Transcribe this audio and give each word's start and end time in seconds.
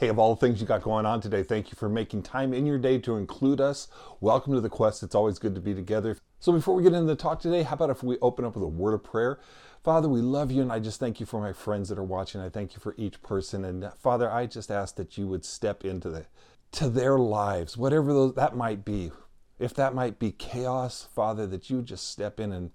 Hey, 0.00 0.06
of 0.06 0.18
all 0.20 0.36
the 0.36 0.38
things 0.38 0.60
you 0.60 0.66
got 0.68 0.82
going 0.82 1.06
on 1.06 1.20
today, 1.20 1.42
thank 1.42 1.72
you 1.72 1.74
for 1.74 1.88
making 1.88 2.22
time 2.22 2.54
in 2.54 2.66
your 2.66 2.78
day 2.78 2.98
to 2.98 3.16
include 3.16 3.60
us. 3.60 3.88
Welcome 4.20 4.54
to 4.54 4.60
the 4.60 4.68
Quest. 4.68 5.02
It's 5.02 5.16
always 5.16 5.40
good 5.40 5.56
to 5.56 5.60
be 5.60 5.74
together. 5.74 6.16
So, 6.38 6.52
before 6.52 6.76
we 6.76 6.84
get 6.84 6.92
into 6.92 7.08
the 7.08 7.16
talk 7.16 7.40
today, 7.40 7.64
how 7.64 7.74
about 7.74 7.90
if 7.90 8.04
we 8.04 8.16
open 8.22 8.44
up 8.44 8.54
with 8.54 8.62
a 8.62 8.68
word 8.68 8.94
of 8.94 9.02
prayer? 9.02 9.40
Father, 9.82 10.08
we 10.08 10.20
love 10.20 10.52
you, 10.52 10.62
and 10.62 10.70
I 10.70 10.78
just 10.78 11.00
thank 11.00 11.18
you 11.18 11.26
for 11.26 11.40
my 11.40 11.52
friends 11.52 11.88
that 11.88 11.98
are 11.98 12.04
watching. 12.04 12.40
I 12.40 12.48
thank 12.48 12.74
you 12.74 12.78
for 12.78 12.94
each 12.96 13.20
person. 13.24 13.64
And 13.64 13.82
uh, 13.82 13.90
Father, 13.98 14.30
I 14.30 14.46
just 14.46 14.70
ask 14.70 14.94
that 14.94 15.18
you 15.18 15.26
would 15.26 15.44
step 15.44 15.84
into 15.84 16.10
the 16.10 16.26
to 16.70 16.88
their 16.88 17.18
lives, 17.18 17.76
whatever 17.76 18.12
those, 18.12 18.34
that 18.34 18.54
might 18.54 18.84
be. 18.84 19.10
If 19.58 19.74
that 19.74 19.96
might 19.96 20.20
be 20.20 20.30
chaos, 20.30 21.08
Father, 21.12 21.44
that 21.48 21.70
you 21.70 21.78
would 21.78 21.86
just 21.86 22.08
step 22.08 22.38
in 22.38 22.52
and 22.52 22.70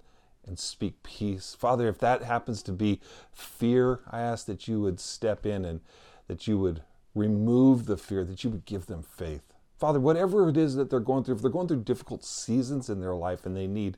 and 0.46 0.58
speak 0.58 1.02
peace. 1.02 1.56
Father, 1.58 1.88
if 1.88 1.98
that 2.00 2.22
happens 2.22 2.62
to 2.64 2.72
be 2.72 3.00
fear, 3.32 4.00
I 4.10 4.20
ask 4.20 4.44
that 4.44 4.68
you 4.68 4.82
would 4.82 5.00
step 5.00 5.46
in 5.46 5.64
and 5.64 5.80
that 6.28 6.46
you 6.46 6.58
would 6.58 6.82
remove 7.14 7.86
the 7.86 7.96
fear, 7.96 8.24
that 8.24 8.44
you 8.44 8.50
would 8.50 8.64
give 8.64 8.86
them 8.86 9.02
faith. 9.02 9.52
Father, 9.78 10.00
whatever 10.00 10.48
it 10.48 10.56
is 10.56 10.74
that 10.76 10.90
they're 10.90 11.00
going 11.00 11.24
through, 11.24 11.36
if 11.36 11.42
they're 11.42 11.50
going 11.50 11.68
through 11.68 11.82
difficult 11.82 12.24
seasons 12.24 12.88
in 12.88 13.00
their 13.00 13.14
life 13.14 13.44
and 13.44 13.56
they 13.56 13.66
need 13.66 13.96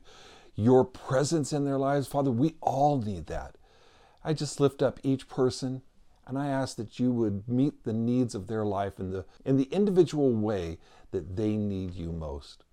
your 0.55 0.83
presence 0.83 1.53
in 1.53 1.65
their 1.65 1.77
lives, 1.77 2.07
Father, 2.07 2.31
we 2.31 2.55
all 2.61 2.99
need 3.01 3.27
that. 3.27 3.55
I 4.23 4.33
just 4.33 4.59
lift 4.59 4.81
up 4.81 4.99
each 5.03 5.29
person 5.29 5.81
and 6.25 6.37
I 6.37 6.47
ask 6.47 6.75
that 6.77 6.99
you 6.99 7.11
would 7.11 7.47
meet 7.47 7.83
the 7.83 7.93
needs 7.93 8.35
of 8.35 8.47
their 8.47 8.65
life 8.65 8.99
in 8.99 9.11
the, 9.11 9.25
in 9.45 9.55
the 9.55 9.69
individual 9.71 10.33
way 10.33 10.77
that 11.11 11.37
they 11.37 11.55
need 11.55 11.93
you 11.93 12.11
most. 12.11 12.65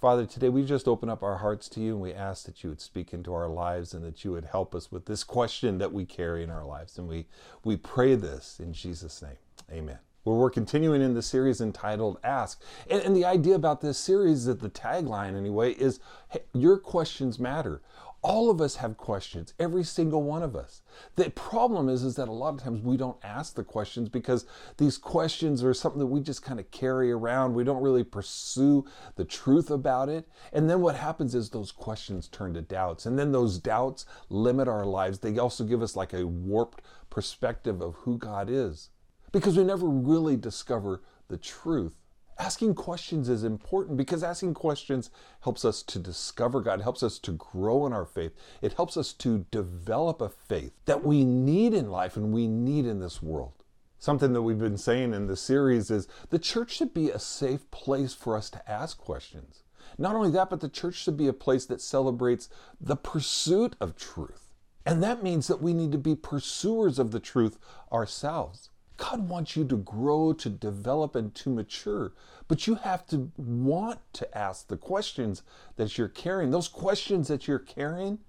Father, 0.00 0.24
today 0.26 0.48
we 0.48 0.64
just 0.64 0.88
open 0.88 1.10
up 1.10 1.22
our 1.22 1.38
hearts 1.38 1.68
to 1.70 1.80
you 1.80 1.92
and 1.92 2.00
we 2.00 2.14
ask 2.14 2.46
that 2.46 2.62
you 2.62 2.70
would 2.70 2.80
speak 2.80 3.12
into 3.12 3.34
our 3.34 3.48
lives 3.48 3.92
and 3.92 4.04
that 4.04 4.24
you 4.24 4.32
would 4.32 4.46
help 4.46 4.74
us 4.74 4.90
with 4.90 5.06
this 5.06 5.24
question 5.24 5.78
that 5.78 5.92
we 5.92 6.04
carry 6.06 6.42
in 6.42 6.50
our 6.50 6.64
lives. 6.64 6.98
And 6.98 7.08
we, 7.08 7.26
we 7.62 7.76
pray 7.76 8.14
this 8.14 8.58
in 8.58 8.72
Jesus' 8.72 9.20
name. 9.20 9.36
Amen. 9.70 9.98
Well, 10.24 10.36
we're 10.36 10.50
continuing 10.50 11.02
in 11.02 11.12
the 11.12 11.20
series 11.20 11.60
entitled 11.60 12.18
Ask. 12.24 12.62
And, 12.88 13.02
and 13.02 13.14
the 13.14 13.26
idea 13.26 13.54
about 13.54 13.82
this 13.82 13.98
series, 13.98 14.46
that 14.46 14.60
the 14.60 14.70
tagline 14.70 15.36
anyway, 15.36 15.72
is 15.72 16.00
hey, 16.30 16.44
your 16.54 16.78
questions 16.78 17.38
matter. 17.38 17.82
All 18.22 18.48
of 18.48 18.58
us 18.58 18.76
have 18.76 18.96
questions, 18.96 19.52
every 19.58 19.84
single 19.84 20.22
one 20.22 20.42
of 20.42 20.56
us. 20.56 20.80
The 21.16 21.28
problem 21.28 21.90
is, 21.90 22.02
is 22.02 22.16
that 22.16 22.28
a 22.28 22.32
lot 22.32 22.54
of 22.54 22.62
times 22.62 22.80
we 22.80 22.96
don't 22.96 23.22
ask 23.22 23.54
the 23.54 23.64
questions 23.64 24.08
because 24.08 24.46
these 24.78 24.96
questions 24.96 25.62
are 25.62 25.74
something 25.74 25.98
that 25.98 26.06
we 26.06 26.20
just 26.20 26.42
kind 26.42 26.58
of 26.58 26.70
carry 26.70 27.12
around. 27.12 27.52
We 27.52 27.64
don't 27.64 27.82
really 27.82 28.02
pursue 28.02 28.86
the 29.16 29.26
truth 29.26 29.70
about 29.70 30.08
it. 30.08 30.26
And 30.54 30.70
then 30.70 30.80
what 30.80 30.96
happens 30.96 31.34
is 31.34 31.50
those 31.50 31.70
questions 31.70 32.28
turn 32.28 32.54
to 32.54 32.62
doubts. 32.62 33.04
And 33.04 33.18
then 33.18 33.32
those 33.32 33.58
doubts 33.58 34.06
limit 34.30 34.68
our 34.68 34.86
lives. 34.86 35.18
They 35.18 35.36
also 35.36 35.64
give 35.64 35.82
us 35.82 35.94
like 35.94 36.14
a 36.14 36.26
warped 36.26 36.80
perspective 37.10 37.82
of 37.82 37.94
who 37.96 38.16
God 38.16 38.48
is 38.48 38.88
because 39.34 39.58
we 39.58 39.64
never 39.64 39.88
really 39.88 40.36
discover 40.36 41.02
the 41.26 41.36
truth. 41.36 41.96
Asking 42.38 42.72
questions 42.72 43.28
is 43.28 43.42
important 43.42 43.96
because 43.96 44.22
asking 44.22 44.54
questions 44.54 45.10
helps 45.40 45.64
us 45.64 45.82
to 45.82 45.98
discover 45.98 46.60
God, 46.60 46.80
helps 46.80 47.02
us 47.02 47.18
to 47.18 47.32
grow 47.32 47.84
in 47.84 47.92
our 47.92 48.04
faith. 48.04 48.32
It 48.62 48.74
helps 48.74 48.96
us 48.96 49.12
to 49.14 49.44
develop 49.50 50.20
a 50.20 50.28
faith 50.28 50.72
that 50.84 51.04
we 51.04 51.24
need 51.24 51.74
in 51.74 51.90
life 51.90 52.16
and 52.16 52.32
we 52.32 52.46
need 52.46 52.86
in 52.86 53.00
this 53.00 53.20
world. 53.20 53.64
Something 53.98 54.34
that 54.34 54.42
we've 54.42 54.56
been 54.56 54.78
saying 54.78 55.12
in 55.12 55.26
the 55.26 55.36
series 55.36 55.90
is 55.90 56.06
the 56.30 56.38
church 56.38 56.70
should 56.70 56.94
be 56.94 57.10
a 57.10 57.18
safe 57.18 57.68
place 57.72 58.14
for 58.14 58.36
us 58.36 58.48
to 58.50 58.70
ask 58.70 58.98
questions. 58.98 59.64
Not 59.98 60.14
only 60.14 60.30
that, 60.30 60.48
but 60.48 60.60
the 60.60 60.68
church 60.68 60.94
should 60.94 61.16
be 61.16 61.26
a 61.26 61.32
place 61.32 61.66
that 61.66 61.80
celebrates 61.80 62.48
the 62.80 62.96
pursuit 62.96 63.74
of 63.80 63.96
truth. 63.96 64.54
And 64.86 65.02
that 65.02 65.24
means 65.24 65.48
that 65.48 65.60
we 65.60 65.72
need 65.72 65.90
to 65.90 65.98
be 65.98 66.14
pursuers 66.14 67.00
of 67.00 67.10
the 67.10 67.20
truth 67.20 67.58
ourselves. 67.90 68.70
God 68.96 69.28
wants 69.28 69.56
you 69.56 69.64
to 69.66 69.76
grow, 69.76 70.32
to 70.34 70.48
develop, 70.48 71.16
and 71.16 71.34
to 71.36 71.50
mature. 71.50 72.12
But 72.46 72.66
you 72.66 72.76
have 72.76 73.06
to 73.08 73.30
want 73.36 74.00
to 74.14 74.38
ask 74.38 74.68
the 74.68 74.76
questions 74.76 75.42
that 75.76 75.98
you're 75.98 76.08
carrying. 76.08 76.50
Those 76.50 76.68
questions 76.68 77.28
that 77.28 77.48
you're 77.48 77.58
carrying 77.58 78.20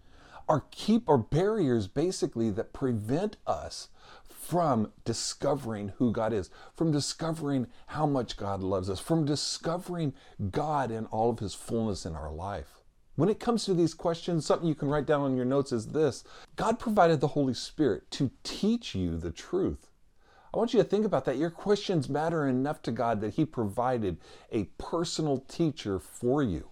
are 0.47 0.63
keep 0.71 1.07
or 1.07 1.17
barriers 1.17 1.87
basically 1.87 2.49
that 2.51 2.73
prevent 2.73 3.37
us 3.45 3.89
from 4.29 4.91
discovering 5.03 5.93
who 5.97 6.11
God 6.11 6.31
is, 6.31 6.49
from 6.75 6.91
discovering 6.91 7.67
how 7.87 8.05
much 8.05 8.37
God 8.37 8.61
loves 8.61 8.89
us, 8.89 8.99
from 8.99 9.25
discovering 9.25 10.13
God 10.51 10.91
in 10.91 11.05
all 11.07 11.31
of 11.31 11.39
his 11.39 11.55
fullness 11.55 12.05
in 12.05 12.15
our 12.15 12.31
life. 12.31 12.81
When 13.15 13.29
it 13.29 13.39
comes 13.39 13.65
to 13.65 13.73
these 13.73 13.93
questions, 13.93 14.45
something 14.45 14.67
you 14.67 14.75
can 14.75 14.89
write 14.89 15.05
down 15.05 15.21
on 15.21 15.35
your 15.35 15.45
notes 15.45 15.71
is 15.71 15.87
this 15.87 16.23
God 16.55 16.79
provided 16.79 17.21
the 17.21 17.29
Holy 17.29 17.53
Spirit 17.53 18.11
to 18.11 18.29
teach 18.43 18.93
you 18.93 19.17
the 19.17 19.31
truth. 19.31 19.89
I 20.55 20.57
want 20.57 20.73
you 20.73 20.81
to 20.81 20.87
think 20.87 21.05
about 21.05 21.25
that. 21.25 21.37
Your 21.37 21.49
questions 21.49 22.07
matter 22.07 22.47
enough 22.47 22.81
to 22.83 22.91
God 22.93 23.19
that 23.19 23.33
He 23.33 23.43
provided 23.43 24.15
a 24.53 24.63
personal 24.77 25.39
teacher 25.49 25.99
for 25.99 26.41
you. 26.41 26.69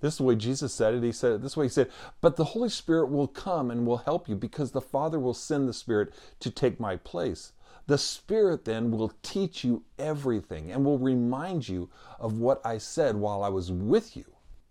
This 0.00 0.14
is 0.14 0.18
the 0.18 0.24
way 0.24 0.34
Jesus 0.34 0.74
said 0.74 0.94
it. 0.94 1.04
He 1.04 1.12
said 1.12 1.34
it 1.34 1.42
this 1.42 1.56
way 1.56 1.66
He 1.66 1.70
said, 1.70 1.88
But 2.20 2.34
the 2.34 2.46
Holy 2.46 2.68
Spirit 2.68 3.12
will 3.12 3.28
come 3.28 3.70
and 3.70 3.86
will 3.86 3.98
help 3.98 4.28
you 4.28 4.34
because 4.34 4.72
the 4.72 4.80
Father 4.80 5.20
will 5.20 5.34
send 5.34 5.68
the 5.68 5.72
Spirit 5.72 6.12
to 6.40 6.50
take 6.50 6.80
my 6.80 6.96
place. 6.96 7.52
The 7.86 7.96
Spirit 7.96 8.64
then 8.64 8.90
will 8.90 9.12
teach 9.22 9.62
you 9.62 9.84
everything 10.00 10.72
and 10.72 10.84
will 10.84 10.98
remind 10.98 11.68
you 11.68 11.90
of 12.18 12.40
what 12.40 12.60
I 12.64 12.78
said 12.78 13.14
while 13.14 13.44
I 13.44 13.48
was 13.50 13.70
with 13.70 14.16
you. 14.16 14.24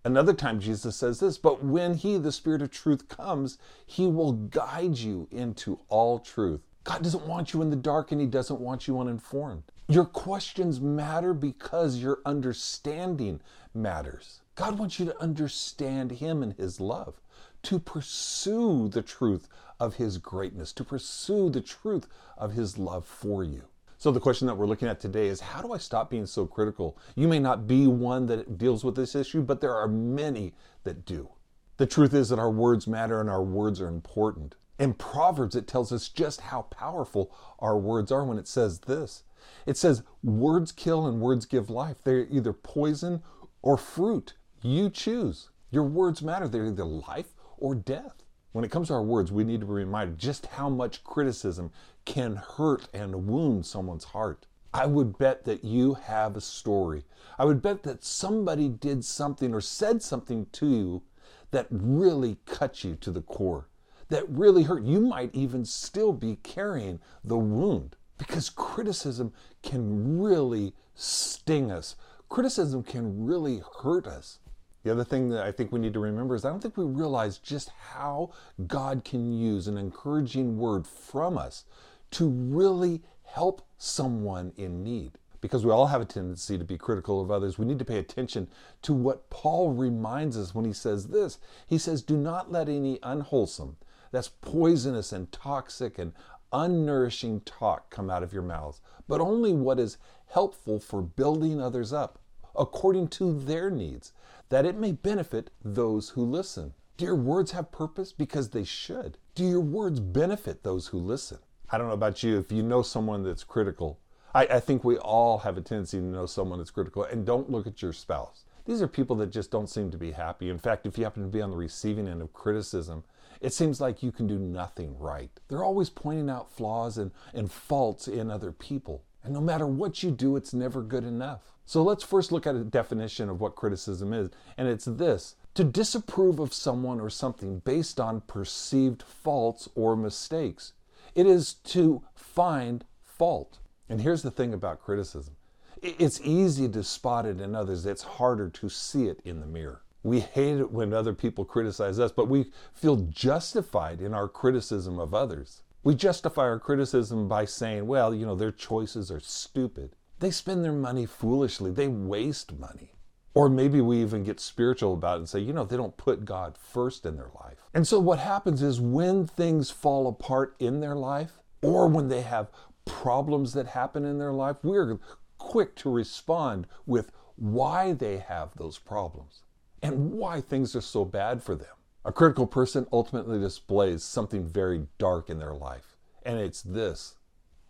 Another 0.03 0.33
time, 0.33 0.59
Jesus 0.59 0.97
says 0.97 1.21
this, 1.21 1.37
but 1.37 1.63
when 1.63 1.93
He, 1.93 2.17
the 2.17 2.33
Spirit 2.33 2.61
of 2.61 2.71
truth, 2.71 3.07
comes, 3.07 3.57
He 3.85 4.07
will 4.07 4.33
guide 4.33 4.97
you 4.97 5.29
into 5.31 5.79
all 5.87 6.19
truth. 6.19 6.70
God 6.83 7.03
doesn't 7.03 7.27
want 7.27 7.53
you 7.53 7.61
in 7.61 7.69
the 7.69 7.75
dark 7.75 8.11
and 8.11 8.19
He 8.19 8.27
doesn't 8.27 8.59
want 8.59 8.87
you 8.87 8.99
uninformed. 8.99 9.63
Your 9.87 10.05
questions 10.05 10.81
matter 10.81 11.33
because 11.33 11.97
your 11.97 12.19
understanding 12.25 13.41
matters. 13.73 14.41
God 14.55 14.79
wants 14.79 14.99
you 14.99 15.05
to 15.05 15.21
understand 15.21 16.11
Him 16.11 16.41
and 16.41 16.53
His 16.53 16.79
love, 16.79 17.21
to 17.63 17.77
pursue 17.77 18.87
the 18.87 19.01
truth 19.01 19.47
of 19.79 19.95
His 19.95 20.17
greatness, 20.17 20.73
to 20.73 20.83
pursue 20.83 21.49
the 21.49 21.61
truth 21.61 22.07
of 22.37 22.53
His 22.53 22.77
love 22.77 23.05
for 23.05 23.43
you. 23.43 23.63
So, 23.97 24.09
the 24.09 24.19
question 24.19 24.47
that 24.47 24.55
we're 24.55 24.65
looking 24.65 24.87
at 24.87 24.99
today 24.99 25.27
is 25.27 25.39
how 25.39 25.61
do 25.61 25.73
I 25.73 25.77
stop 25.77 26.09
being 26.09 26.25
so 26.25 26.47
critical? 26.47 26.97
You 27.15 27.27
may 27.27 27.37
not 27.37 27.67
be 27.67 27.85
one 27.85 28.25
that 28.27 28.57
deals 28.57 28.83
with 28.83 28.95
this 28.95 29.13
issue, 29.13 29.43
but 29.43 29.61
there 29.61 29.75
are 29.75 29.87
many 29.87 30.53
that 30.83 31.05
do. 31.05 31.29
The 31.77 31.85
truth 31.85 32.13
is 32.15 32.29
that 32.29 32.39
our 32.39 32.49
words 32.49 32.87
matter 32.87 33.21
and 33.21 33.29
our 33.29 33.43
words 33.43 33.79
are 33.79 33.87
important. 33.87 34.55
In 34.79 34.93
Proverbs, 34.93 35.55
it 35.55 35.67
tells 35.67 35.91
us 35.91 36.09
just 36.09 36.41
how 36.41 36.63
powerful 36.63 37.31
our 37.59 37.77
words 37.77 38.11
are 38.11 38.23
when 38.23 38.39
it 38.39 38.47
says 38.47 38.79
this. 38.79 39.23
It 39.65 39.77
says, 39.77 40.03
Words 40.23 40.71
kill 40.71 41.05
and 41.05 41.21
words 41.21 41.45
give 41.45 41.69
life. 41.69 41.97
They're 42.03 42.27
either 42.29 42.53
poison 42.53 43.21
or 43.61 43.77
fruit. 43.77 44.33
You 44.61 44.89
choose. 44.89 45.49
Your 45.69 45.83
words 45.83 46.21
matter. 46.21 46.47
They're 46.47 46.67
either 46.67 46.85
life 46.85 47.33
or 47.57 47.75
death. 47.75 48.23
When 48.51 48.65
it 48.65 48.71
comes 48.71 48.87
to 48.87 48.95
our 48.95 49.03
words, 49.03 49.31
we 49.31 49.43
need 49.43 49.61
to 49.61 49.65
be 49.65 49.73
reminded 49.73 50.17
just 50.17 50.47
how 50.47 50.69
much 50.69 51.03
criticism 51.03 51.71
can 52.05 52.35
hurt 52.35 52.87
and 52.93 53.27
wound 53.27 53.65
someone's 53.65 54.05
heart. 54.05 54.47
I 54.73 54.85
would 54.85 55.17
bet 55.17 55.45
that 55.45 55.63
you 55.63 55.95
have 55.95 56.35
a 56.35 56.41
story. 56.41 57.05
I 57.37 57.45
would 57.45 57.61
bet 57.61 57.83
that 57.83 58.03
somebody 58.03 58.69
did 58.69 59.05
something 59.05 59.53
or 59.53 59.61
said 59.61 60.01
something 60.01 60.47
to 60.53 60.67
you 60.67 61.03
that 61.51 61.67
really 61.69 62.37
cut 62.45 62.83
you 62.83 62.95
to 62.95 63.11
the 63.11 63.21
core 63.21 63.67
that 64.11 64.29
really 64.29 64.63
hurt. 64.63 64.83
You 64.83 64.99
might 64.99 65.33
even 65.33 65.63
still 65.63 66.11
be 66.11 66.37
carrying 66.43 66.99
the 67.23 67.37
wound 67.37 67.95
because 68.17 68.49
criticism 68.49 69.31
can 69.63 70.21
really 70.21 70.73
sting 70.93 71.71
us. 71.71 71.95
Criticism 72.27 72.83
can 72.83 73.25
really 73.25 73.63
hurt 73.81 74.05
us. 74.05 74.39
The 74.83 74.91
other 74.91 75.05
thing 75.05 75.29
that 75.29 75.45
I 75.45 75.51
think 75.53 75.71
we 75.71 75.79
need 75.79 75.93
to 75.93 75.99
remember 75.99 76.35
is 76.35 76.43
I 76.43 76.49
don't 76.49 76.59
think 76.59 76.75
we 76.75 76.83
realize 76.83 77.37
just 77.37 77.69
how 77.69 78.31
God 78.67 79.05
can 79.05 79.31
use 79.31 79.67
an 79.67 79.77
encouraging 79.77 80.57
word 80.57 80.85
from 80.85 81.37
us 81.37 81.63
to 82.11 82.27
really 82.27 83.01
help 83.23 83.61
someone 83.77 84.51
in 84.57 84.83
need. 84.83 85.13
Because 85.39 85.65
we 85.65 85.71
all 85.71 85.87
have 85.87 86.01
a 86.01 86.05
tendency 86.05 86.57
to 86.57 86.65
be 86.65 86.77
critical 86.77 87.21
of 87.21 87.31
others, 87.31 87.57
we 87.57 87.65
need 87.65 87.79
to 87.79 87.85
pay 87.85 87.97
attention 87.97 88.49
to 88.81 88.93
what 88.93 89.29
Paul 89.29 89.71
reminds 89.71 90.37
us 90.37 90.53
when 90.53 90.65
he 90.65 90.73
says 90.73 91.07
this. 91.07 91.39
He 91.65 91.77
says, 91.77 92.01
Do 92.01 92.17
not 92.17 92.51
let 92.51 92.67
any 92.67 92.99
unwholesome, 93.01 93.77
that's 94.11 94.29
poisonous 94.29 95.11
and 95.11 95.31
toxic 95.31 95.97
and 95.97 96.13
unnourishing 96.53 97.41
talk 97.41 97.89
come 97.89 98.09
out 98.09 98.23
of 98.23 98.33
your 98.33 98.41
mouths, 98.43 98.81
but 99.07 99.21
only 99.21 99.53
what 99.53 99.79
is 99.79 99.97
helpful 100.27 100.79
for 100.79 101.01
building 101.01 101.61
others 101.61 101.93
up 101.93 102.19
according 102.55 103.07
to 103.07 103.39
their 103.39 103.69
needs, 103.69 104.11
that 104.49 104.65
it 104.65 104.75
may 104.75 104.91
benefit 104.91 105.49
those 105.63 106.09
who 106.09 106.23
listen. 106.23 106.73
Do 106.97 107.05
your 107.05 107.15
words 107.15 107.51
have 107.51 107.71
purpose? 107.71 108.11
Because 108.11 108.49
they 108.49 108.63
should. 108.63 109.17
Do 109.35 109.45
your 109.45 109.61
words 109.61 109.99
benefit 109.99 110.63
those 110.63 110.87
who 110.87 110.99
listen? 110.99 111.39
I 111.69 111.77
don't 111.77 111.87
know 111.87 111.93
about 111.93 112.21
you, 112.21 112.37
if 112.37 112.51
you 112.51 112.63
know 112.63 112.81
someone 112.81 113.23
that's 113.23 113.45
critical, 113.45 113.99
I, 114.33 114.45
I 114.45 114.59
think 114.59 114.83
we 114.83 114.97
all 114.97 115.39
have 115.39 115.57
a 115.57 115.61
tendency 115.61 115.97
to 115.97 116.03
know 116.03 116.25
someone 116.25 116.59
that's 116.59 116.71
critical, 116.71 117.03
and 117.03 117.25
don't 117.25 117.49
look 117.49 117.65
at 117.67 117.81
your 117.81 117.93
spouse. 117.93 118.43
These 118.65 118.81
are 118.81 118.87
people 118.87 119.15
that 119.17 119.31
just 119.31 119.51
don't 119.51 119.69
seem 119.69 119.89
to 119.91 119.97
be 119.97 120.11
happy. 120.11 120.49
In 120.49 120.59
fact, 120.59 120.85
if 120.85 120.97
you 120.97 121.03
happen 121.03 121.23
to 121.23 121.29
be 121.29 121.41
on 121.41 121.51
the 121.51 121.57
receiving 121.57 122.07
end 122.07 122.21
of 122.21 122.33
criticism, 122.33 123.03
it 123.41 123.53
seems 123.53 123.81
like 123.81 124.03
you 124.03 124.11
can 124.11 124.27
do 124.27 124.37
nothing 124.37 124.97
right. 124.99 125.31
They're 125.47 125.63
always 125.63 125.89
pointing 125.89 126.29
out 126.29 126.51
flaws 126.51 126.97
and, 126.97 127.11
and 127.33 127.51
faults 127.51 128.07
in 128.07 128.29
other 128.29 128.51
people. 128.51 129.03
And 129.23 129.33
no 129.33 129.41
matter 129.41 129.67
what 129.67 130.03
you 130.03 130.11
do, 130.11 130.35
it's 130.35 130.53
never 130.53 130.81
good 130.81 131.03
enough. 131.03 131.51
So 131.65 131.83
let's 131.83 132.03
first 132.03 132.31
look 132.31 132.45
at 132.45 132.55
a 132.55 132.63
definition 132.63 133.29
of 133.29 133.39
what 133.39 133.55
criticism 133.55 134.13
is, 134.13 134.29
and 134.57 134.67
it's 134.67 134.85
this 134.85 135.35
to 135.53 135.63
disapprove 135.63 136.39
of 136.39 136.53
someone 136.53 136.99
or 136.99 137.09
something 137.09 137.59
based 137.59 137.99
on 137.99 138.21
perceived 138.21 139.03
faults 139.03 139.67
or 139.75 139.95
mistakes. 139.95 140.73
It 141.13 141.25
is 141.25 141.53
to 141.53 142.03
find 142.15 142.85
fault. 143.03 143.59
And 143.89 144.01
here's 144.01 144.21
the 144.21 144.31
thing 144.31 144.53
about 144.53 144.81
criticism 144.81 145.35
it's 145.81 146.21
easy 146.23 146.69
to 146.69 146.83
spot 146.83 147.25
it 147.25 147.41
in 147.41 147.55
others, 147.55 147.85
it's 147.85 148.03
harder 148.03 148.49
to 148.49 148.69
see 148.69 149.07
it 149.07 149.19
in 149.25 149.39
the 149.39 149.47
mirror. 149.47 149.80
We 150.03 150.19
hate 150.21 150.59
it 150.59 150.71
when 150.71 150.93
other 150.93 151.13
people 151.13 151.45
criticize 151.45 151.99
us, 151.99 152.11
but 152.11 152.27
we 152.27 152.51
feel 152.73 152.95
justified 152.95 154.01
in 154.01 154.13
our 154.13 154.27
criticism 154.27 154.97
of 154.99 155.13
others. 155.13 155.61
We 155.83 155.93
justify 155.95 156.43
our 156.43 156.59
criticism 156.59 157.27
by 157.27 157.45
saying, 157.45 157.85
well, 157.85 158.13
you 158.13 158.25
know, 158.25 158.35
their 158.35 158.51
choices 158.51 159.11
are 159.11 159.19
stupid. 159.19 159.95
They 160.19 160.31
spend 160.31 160.63
their 160.63 160.71
money 160.71 161.05
foolishly, 161.05 161.71
they 161.71 161.87
waste 161.87 162.57
money. 162.57 162.93
Or 163.33 163.47
maybe 163.47 163.79
we 163.79 164.01
even 164.01 164.23
get 164.23 164.39
spiritual 164.39 164.93
about 164.93 165.15
it 165.15 165.19
and 165.19 165.29
say, 165.29 165.39
you 165.39 165.53
know, 165.53 165.63
they 165.63 165.77
don't 165.77 165.97
put 165.97 166.25
God 166.25 166.57
first 166.57 167.05
in 167.05 167.15
their 167.15 167.31
life. 167.39 167.63
And 167.73 167.87
so 167.87 167.99
what 167.99 168.19
happens 168.19 168.61
is 168.61 168.81
when 168.81 169.25
things 169.25 169.71
fall 169.71 170.07
apart 170.07 170.55
in 170.59 170.81
their 170.81 170.95
life, 170.95 171.39
or 171.61 171.87
when 171.87 172.09
they 172.09 172.21
have 172.21 172.51
problems 172.85 173.53
that 173.53 173.67
happen 173.67 174.03
in 174.03 174.17
their 174.17 174.33
life, 174.33 174.57
we're 174.63 174.99
quick 175.37 175.75
to 175.77 175.89
respond 175.89 176.67
with 176.85 177.11
why 177.35 177.93
they 177.93 178.17
have 178.17 178.49
those 178.57 178.77
problems 178.77 179.43
and 179.81 180.11
why 180.11 180.41
things 180.41 180.75
are 180.75 180.81
so 180.81 181.05
bad 181.05 181.41
for 181.41 181.55
them. 181.55 181.75
A 182.03 182.11
critical 182.11 182.47
person 182.47 182.87
ultimately 182.91 183.39
displays 183.39 184.03
something 184.03 184.45
very 184.45 184.87
dark 184.97 185.29
in 185.29 185.39
their 185.39 185.53
life, 185.53 185.97
and 186.23 186.39
it's 186.39 186.61
this 186.61 187.15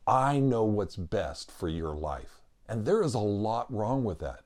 I 0.07 0.39
know 0.39 0.63
what's 0.63 0.95
best 0.95 1.51
for 1.51 1.67
your 1.69 1.93
life. 1.93 2.41
And 2.67 2.85
there 2.85 3.03
is 3.03 3.13
a 3.13 3.19
lot 3.19 3.71
wrong 3.71 4.03
with 4.03 4.19
that 4.19 4.41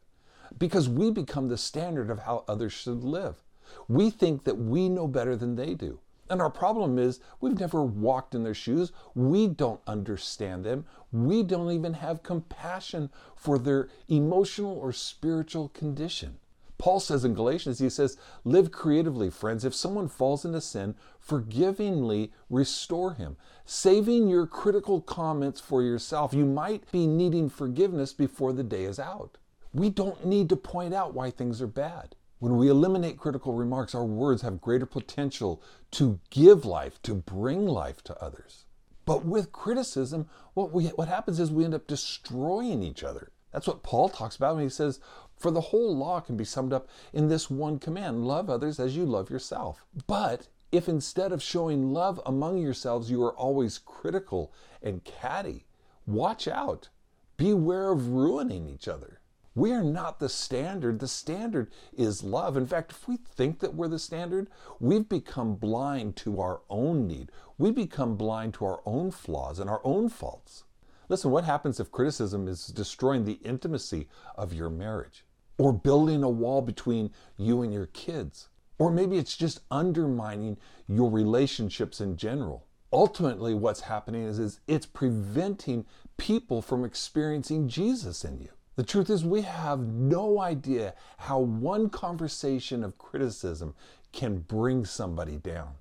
because 0.58 0.90
we 0.90 1.12
become 1.12 1.48
the 1.48 1.58
standard 1.58 2.10
of 2.10 2.20
how 2.20 2.44
others 2.48 2.74
should 2.74 3.04
live. 3.04 3.44
We 3.88 4.10
think 4.10 4.44
that 4.44 4.58
we 4.58 4.90
know 4.90 5.08
better 5.08 5.36
than 5.36 5.56
they 5.56 5.74
do. 5.74 6.00
And 6.30 6.42
our 6.42 6.50
problem 6.50 6.98
is 6.98 7.20
we've 7.40 7.60
never 7.60 7.84
walked 7.84 8.34
in 8.34 8.44
their 8.44 8.56
shoes. 8.56 8.92
We 9.14 9.48
don't 9.48 9.82
understand 9.86 10.66
them. 10.66 10.86
We 11.12 11.44
don't 11.44 11.72
even 11.72 11.94
have 11.94 12.24
compassion 12.24 13.12
for 13.36 13.60
their 13.60 13.90
emotional 14.08 14.78
or 14.78 14.92
spiritual 14.92 15.70
condition. 15.70 16.40
Paul 16.78 17.00
says 17.00 17.24
in 17.24 17.34
Galatians, 17.34 17.80
he 17.80 17.90
says, 17.90 18.18
Live 18.44 18.72
creatively, 18.72 19.30
friends. 19.30 19.64
If 19.64 19.74
someone 19.74 20.08
falls 20.08 20.44
into 20.44 20.62
sin, 20.62 20.96
forgivingly 21.20 22.34
restore 22.50 23.14
him, 23.14 23.38
saving 23.64 24.28
your 24.28 24.46
critical 24.46 25.02
comments 25.02 25.60
for 25.62 25.82
yourself. 25.82 26.34
You 26.34 26.46
might 26.46 26.92
be 26.92 27.08
needing 27.08 27.50
forgiveness 27.50 28.14
before 28.14 28.54
the 28.54 28.64
day 28.64 28.84
is 28.84 29.00
out. 29.00 29.38
We 29.74 29.90
don't 29.90 30.26
need 30.26 30.50
to 30.50 30.56
point 30.56 30.94
out 30.94 31.14
why 31.14 31.32
things 31.32 31.62
are 31.62 31.68
bad. 31.68 32.16
When 32.40 32.58
we 32.58 32.70
eliminate 32.70 33.18
critical 33.18 33.54
remarks, 33.54 33.96
our 33.96 34.06
words 34.06 34.42
have 34.42 34.62
greater 34.62 34.86
potential 34.86 35.64
to 35.92 36.20
give 36.30 36.66
life, 36.66 37.02
to 37.04 37.16
bring 37.16 37.66
life 37.66 38.04
to 38.04 38.22
others. 38.22 38.66
But 39.06 39.26
with 39.26 39.52
criticism, 39.52 40.28
what, 40.54 40.72
we, 40.72 40.88
what 40.88 41.08
happens 41.08 41.40
is 41.40 41.52
we 41.52 41.64
end 41.64 41.74
up 41.74 41.88
destroying 41.88 42.84
each 42.84 43.04
other. 43.04 43.32
That's 43.52 43.68
what 43.68 43.84
Paul 43.84 44.10
talks 44.10 44.36
about 44.36 44.56
when 44.56 44.66
he 44.66 44.70
says, 44.70 45.00
For 45.38 45.52
the 45.52 45.62
whole 45.62 45.96
law 45.96 46.22
can 46.22 46.38
be 46.38 46.46
summed 46.46 46.74
up 46.74 46.88
in 47.14 47.28
this 47.28 47.50
one 47.50 47.78
command 47.78 48.26
love 48.26 48.50
others 48.50 48.80
as 48.80 48.96
you 48.96 49.06
love 49.06 49.30
yourself. 49.30 49.86
But 50.08 50.48
if 50.72 50.90
instead 50.90 51.32
of 51.32 51.44
showing 51.44 51.94
love 51.94 52.20
among 52.26 52.58
yourselves, 52.58 53.12
you 53.12 53.24
are 53.24 53.36
always 53.36 53.78
critical 53.78 54.52
and 54.82 55.04
catty, 55.04 55.66
watch 56.06 56.48
out. 56.48 56.90
Beware 57.38 57.92
of 57.92 58.10
ruining 58.10 58.68
each 58.70 58.88
other. 58.88 59.20
We 59.56 59.72
are 59.72 59.84
not 59.84 60.20
the 60.20 60.30
standard. 60.30 61.00
The 61.00 61.08
standard 61.08 61.72
is 61.94 62.24
love. 62.24 62.58
In 62.58 62.68
fact, 62.68 62.92
if 62.92 63.08
we 63.08 63.18
think 63.18 63.60
that 63.60 63.74
we're 63.74 63.88
the 63.88 64.00
standard, 64.00 64.50
we've 64.80 65.08
become 65.08 65.56
blind 65.56 66.16
to 66.18 66.42
our 66.42 66.62
own 66.70 67.08
need. 67.08 67.32
We 67.58 67.72
become 67.72 68.18
blind 68.18 68.54
to 68.56 68.66
our 68.66 68.82
own 68.86 69.12
flaws 69.12 69.60
and 69.60 69.70
our 69.70 69.82
own 69.84 70.10
faults. 70.10 70.66
Listen, 71.08 71.32
what 71.32 71.44
happens 71.44 71.80
if 71.80 71.92
criticism 71.92 72.48
is 72.48 72.68
destroying 72.68 73.26
the 73.26 73.40
intimacy 73.44 74.08
of 74.36 74.54
your 74.54 74.70
marriage? 74.70 75.25
Or 75.58 75.72
building 75.72 76.24
a 76.24 76.30
wall 76.30 76.62
between 76.62 77.12
you 77.38 77.62
and 77.62 77.74
your 77.74 77.88
kids? 77.88 78.50
Or 78.78 78.92
maybe 78.92 79.18
it's 79.18 79.38
just 79.38 79.62
undermining 79.72 80.58
your 80.88 81.10
relationships 81.10 82.02
in 82.02 82.18
general. 82.18 82.68
Ultimately, 82.92 83.54
what's 83.54 83.82
happening 83.82 84.24
is, 84.24 84.40
is 84.40 84.60
it's 84.68 84.86
preventing 84.86 85.86
people 86.18 86.62
from 86.62 86.84
experiencing 86.84 87.68
Jesus 87.68 88.24
in 88.24 88.40
you. 88.40 88.50
The 88.76 88.84
truth 88.84 89.10
is, 89.10 89.24
we 89.24 89.42
have 89.42 89.80
no 89.80 90.40
idea 90.40 90.94
how 91.18 91.40
one 91.40 91.90
conversation 91.90 92.84
of 92.84 92.98
criticism 92.98 93.74
can 94.12 94.40
bring 94.40 94.86
somebody 94.86 95.38
down. 95.38 95.76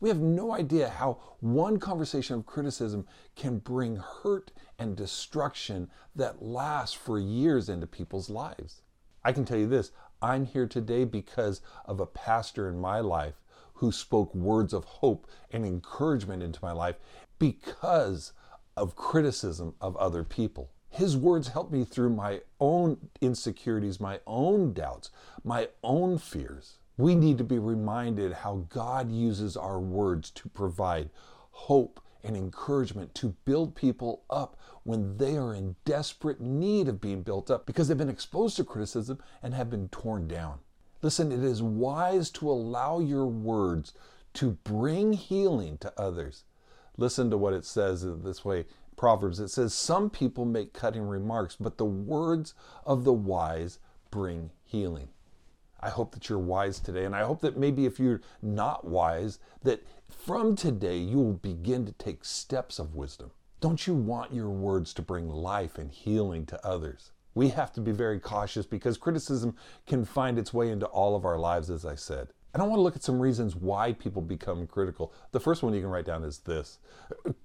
We 0.00 0.08
have 0.08 0.20
no 0.20 0.52
idea 0.52 0.88
how 0.88 1.18
one 1.40 1.78
conversation 1.78 2.36
of 2.36 2.46
criticism 2.46 3.06
can 3.36 3.58
bring 3.58 3.96
hurt 3.96 4.50
and 4.78 4.96
destruction 4.96 5.90
that 6.16 6.42
lasts 6.42 6.96
for 6.96 7.18
years 7.18 7.68
into 7.68 7.86
people's 7.86 8.30
lives. 8.30 8.82
I 9.24 9.32
can 9.32 9.44
tell 9.44 9.58
you 9.58 9.66
this 9.66 9.92
I'm 10.22 10.46
here 10.46 10.66
today 10.66 11.04
because 11.04 11.60
of 11.84 12.00
a 12.00 12.06
pastor 12.06 12.68
in 12.68 12.80
my 12.80 13.00
life 13.00 13.40
who 13.74 13.90
spoke 13.90 14.34
words 14.34 14.72
of 14.72 14.84
hope 14.84 15.26
and 15.50 15.64
encouragement 15.64 16.42
into 16.42 16.60
my 16.62 16.72
life 16.72 16.96
because 17.38 18.32
of 18.76 18.96
criticism 18.96 19.74
of 19.80 19.96
other 19.96 20.22
people. 20.22 20.70
His 20.90 21.16
words 21.16 21.48
helped 21.48 21.72
me 21.72 21.84
through 21.84 22.10
my 22.10 22.42
own 22.58 22.98
insecurities, 23.20 24.00
my 24.00 24.20
own 24.26 24.72
doubts, 24.72 25.10
my 25.44 25.68
own 25.82 26.18
fears. 26.18 26.78
We 26.96 27.14
need 27.14 27.38
to 27.38 27.44
be 27.44 27.58
reminded 27.58 28.32
how 28.32 28.66
God 28.68 29.10
uses 29.10 29.56
our 29.56 29.80
words 29.80 30.30
to 30.32 30.48
provide 30.48 31.08
hope 31.52 32.00
and 32.22 32.36
encouragement 32.36 33.14
to 33.16 33.34
build 33.44 33.74
people 33.74 34.24
up 34.30 34.56
when 34.84 35.16
they 35.16 35.36
are 35.36 35.54
in 35.54 35.76
desperate 35.84 36.40
need 36.40 36.88
of 36.88 37.00
being 37.00 37.22
built 37.22 37.50
up 37.50 37.66
because 37.66 37.88
they've 37.88 37.96
been 37.96 38.08
exposed 38.08 38.56
to 38.56 38.64
criticism 38.64 39.18
and 39.42 39.54
have 39.54 39.70
been 39.70 39.88
torn 39.88 40.26
down. 40.28 40.58
Listen, 41.02 41.32
it 41.32 41.42
is 41.42 41.62
wise 41.62 42.30
to 42.30 42.50
allow 42.50 42.98
your 43.00 43.26
words 43.26 43.92
to 44.34 44.52
bring 44.64 45.12
healing 45.14 45.78
to 45.78 45.92
others. 45.98 46.44
Listen 46.96 47.30
to 47.30 47.38
what 47.38 47.54
it 47.54 47.64
says 47.64 48.04
this 48.22 48.44
way 48.44 48.66
Proverbs, 48.96 49.40
it 49.40 49.48
says, 49.48 49.72
Some 49.72 50.10
people 50.10 50.44
make 50.44 50.74
cutting 50.74 51.02
remarks, 51.02 51.56
but 51.58 51.78
the 51.78 51.86
words 51.86 52.52
of 52.84 53.04
the 53.04 53.14
wise 53.14 53.78
bring 54.10 54.50
healing. 54.62 55.08
I 55.80 55.90
hope 55.90 56.12
that 56.12 56.28
you're 56.28 56.38
wise 56.38 56.78
today, 56.78 57.04
and 57.04 57.16
I 57.16 57.24
hope 57.24 57.40
that 57.40 57.56
maybe 57.56 57.86
if 57.86 57.98
you're 57.98 58.20
not 58.42 58.86
wise, 58.86 59.38
that 59.62 59.82
from 60.08 60.56
today 60.56 60.98
you 60.98 61.16
will 61.18 61.32
begin 61.32 61.86
to 61.86 61.92
take 61.92 62.24
steps 62.24 62.78
of 62.78 62.94
wisdom. 62.94 63.30
Don't 63.60 63.86
you 63.86 63.94
want 63.94 64.32
your 64.32 64.50
words 64.50 64.94
to 64.94 65.02
bring 65.02 65.28
life 65.28 65.78
and 65.78 65.90
healing 65.90 66.46
to 66.46 66.66
others? 66.66 67.12
We 67.34 67.48
have 67.50 67.72
to 67.74 67.80
be 67.80 67.92
very 67.92 68.18
cautious 68.18 68.66
because 68.66 68.98
criticism 68.98 69.54
can 69.86 70.04
find 70.04 70.38
its 70.38 70.52
way 70.52 70.70
into 70.70 70.86
all 70.86 71.14
of 71.14 71.24
our 71.24 71.38
lives, 71.38 71.70
as 71.70 71.84
I 71.84 71.94
said. 71.94 72.28
And 72.52 72.62
I 72.62 72.66
want 72.66 72.78
to 72.78 72.82
look 72.82 72.96
at 72.96 73.04
some 73.04 73.20
reasons 73.20 73.54
why 73.54 73.92
people 73.92 74.22
become 74.22 74.66
critical. 74.66 75.12
The 75.30 75.40
first 75.40 75.62
one 75.62 75.72
you 75.72 75.80
can 75.80 75.90
write 75.90 76.06
down 76.06 76.24
is 76.24 76.38
this 76.38 76.78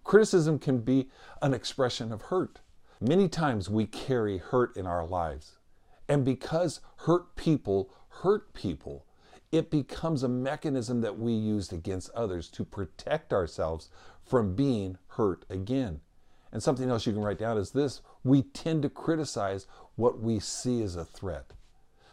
criticism 0.03 0.57
can 0.57 0.79
be 0.79 1.09
an 1.41 1.53
expression 1.53 2.11
of 2.11 2.23
hurt. 2.23 2.61
Many 2.99 3.27
times 3.27 3.69
we 3.69 3.85
carry 3.85 4.37
hurt 4.39 4.75
in 4.75 4.87
our 4.87 5.05
lives. 5.05 5.59
And 6.07 6.23
because 6.23 6.81
hurt 6.97 7.35
people 7.35 7.91
hurt 8.21 8.53
people, 8.53 9.05
it 9.51 9.69
becomes 9.69 10.23
a 10.23 10.27
mechanism 10.27 11.01
that 11.01 11.19
we 11.19 11.33
use 11.33 11.71
against 11.71 12.09
others 12.11 12.49
to 12.49 12.65
protect 12.65 13.31
ourselves 13.31 13.89
from 14.23 14.55
being 14.55 14.97
hurt 15.09 15.45
again. 15.49 16.01
And 16.51 16.63
something 16.63 16.89
else 16.89 17.05
you 17.05 17.13
can 17.13 17.21
write 17.21 17.39
down 17.39 17.57
is 17.57 17.71
this 17.71 18.01
we 18.23 18.41
tend 18.41 18.81
to 18.83 18.89
criticize 18.89 19.67
what 19.95 20.19
we 20.19 20.39
see 20.39 20.81
as 20.81 20.95
a 20.95 21.05
threat. 21.05 21.51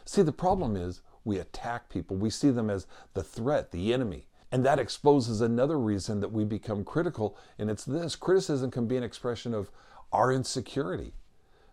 See, 0.05 0.21
the 0.21 0.31
problem 0.31 0.75
is 0.75 1.01
we 1.23 1.37
attack 1.39 1.89
people. 1.89 2.17
We 2.17 2.29
see 2.29 2.49
them 2.49 2.69
as 2.69 2.85
the 3.13 3.23
threat, 3.23 3.71
the 3.71 3.93
enemy. 3.93 4.27
And 4.51 4.65
that 4.65 4.79
exposes 4.79 5.41
another 5.41 5.79
reason 5.79 6.19
that 6.19 6.31
we 6.31 6.43
become 6.43 6.83
critical, 6.83 7.35
and 7.57 7.71
it's 7.71 7.85
this 7.85 8.15
criticism 8.15 8.69
can 8.69 8.85
be 8.85 8.97
an 8.97 9.03
expression 9.03 9.53
of 9.53 9.71
our 10.11 10.31
insecurity. 10.31 11.13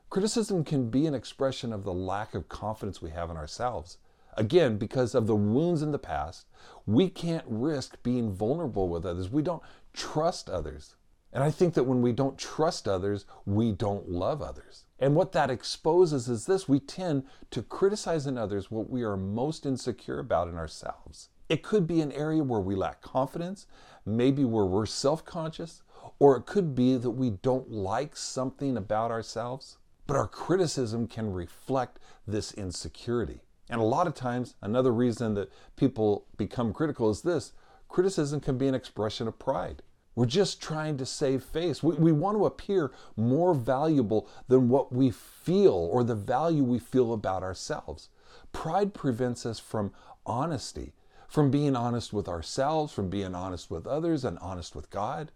Criticism 0.09 0.65
can 0.65 0.89
be 0.89 1.07
an 1.07 1.15
expression 1.15 1.73
of 1.73 1.85
the 1.85 1.93
lack 1.93 2.35
of 2.35 2.49
confidence 2.49 3.03
we 3.03 3.11
have 3.11 3.31
in 3.31 3.37
ourselves. 3.37 3.99
Again, 4.37 4.79
because 4.79 5.15
of 5.15 5.27
the 5.27 5.37
wounds 5.37 5.83
in 5.83 5.91
the 5.91 5.99
past, 5.99 6.47
we 6.87 7.09
can't 7.09 7.45
risk 7.47 8.03
being 8.03 8.33
vulnerable 8.33 8.89
with 8.89 9.05
others. 9.05 9.31
We 9.31 9.43
don't 9.43 9.63
trust 9.93 10.49
others. 10.49 10.97
And 11.33 11.45
I 11.45 11.51
think 11.51 11.75
that 11.75 11.85
when 11.85 12.03
we 12.03 12.13
don't 12.13 12.39
trust 12.39 12.89
others, 12.89 13.25
we 13.47 13.71
don't 13.71 14.09
love 14.09 14.43
others. 14.43 14.85
And 14.99 15.15
what 15.15 15.33
that 15.33 15.51
exposes 15.51 16.29
is 16.29 16.47
this 16.47 16.69
we 16.69 16.81
tend 16.81 17.25
to 17.53 17.63
criticize 17.63 18.27
in 18.27 18.37
others 18.37 18.71
what 18.71 18.91
we 18.91 19.03
are 19.03 19.17
most 19.17 19.65
insecure 19.65 20.19
about 20.19 20.49
in 20.49 20.57
ourselves. 20.57 21.29
It 21.49 21.63
could 21.63 21.87
be 21.87 22.01
an 22.01 22.13
area 22.13 22.43
where 22.43 22.61
we 22.61 22.75
lack 22.75 23.01
confidence, 23.01 23.67
maybe 24.05 24.45
where 24.45 24.65
we're 24.65 24.87
self 24.87 25.25
conscious, 25.25 25.83
or 26.19 26.37
it 26.37 26.47
could 26.47 26.75
be 26.75 26.97
that 26.97 27.11
we 27.11 27.31
don't 27.31 27.71
like 27.71 28.17
something 28.17 28.77
about 28.77 29.11
ourselves. 29.11 29.79
But 30.07 30.17
our 30.17 30.29
criticism 30.29 31.07
can 31.07 31.33
reflect 31.33 32.01
this 32.27 32.53
insecurity. 32.53 33.43
And 33.71 33.81
a 33.81 33.85
lot 33.85 34.09
of 34.09 34.15
times, 34.15 34.57
another 34.61 34.93
reason 34.93 35.35
that 35.35 35.50
people 35.77 36.27
become 36.37 36.73
critical 36.73 37.09
is 37.09 37.23
this 37.23 37.53
criticism 37.89 38.41
can 38.41 38.59
be 38.59 38.67
an 38.67 38.75
expression 38.75 39.29
of 39.29 39.39
pride. 39.39 39.83
We're 40.17 40.27
just 40.27 40.61
trying 40.61 40.97
to 40.99 41.07
save 41.07 41.45
face. 41.45 41.81
We, 41.83 41.95
we 41.95 42.12
want 42.12 42.37
to 42.37 42.47
appear 42.47 42.91
more 43.17 43.55
valuable 43.55 44.29
than 44.49 44.69
what 44.69 44.93
we 44.93 45.11
feel 45.11 45.73
or 45.73 46.03
the 46.03 46.17
value 46.17 46.65
we 46.65 46.81
feel 46.81 47.12
about 47.12 47.45
ourselves. 47.45 48.09
Pride 48.53 48.93
prevents 48.93 49.47
us 49.47 49.61
from 49.61 49.93
honesty, 50.27 50.93
from 51.29 51.53
being 51.53 51.77
honest 51.77 52.12
with 52.12 52.29
ourselves, 52.29 52.93
from 52.93 53.09
being 53.09 53.37
honest 53.37 53.71
with 53.71 53.87
others, 53.87 54.25
and 54.25 54.37
honest 54.41 54.75
with 54.75 54.91
God. 54.91 55.31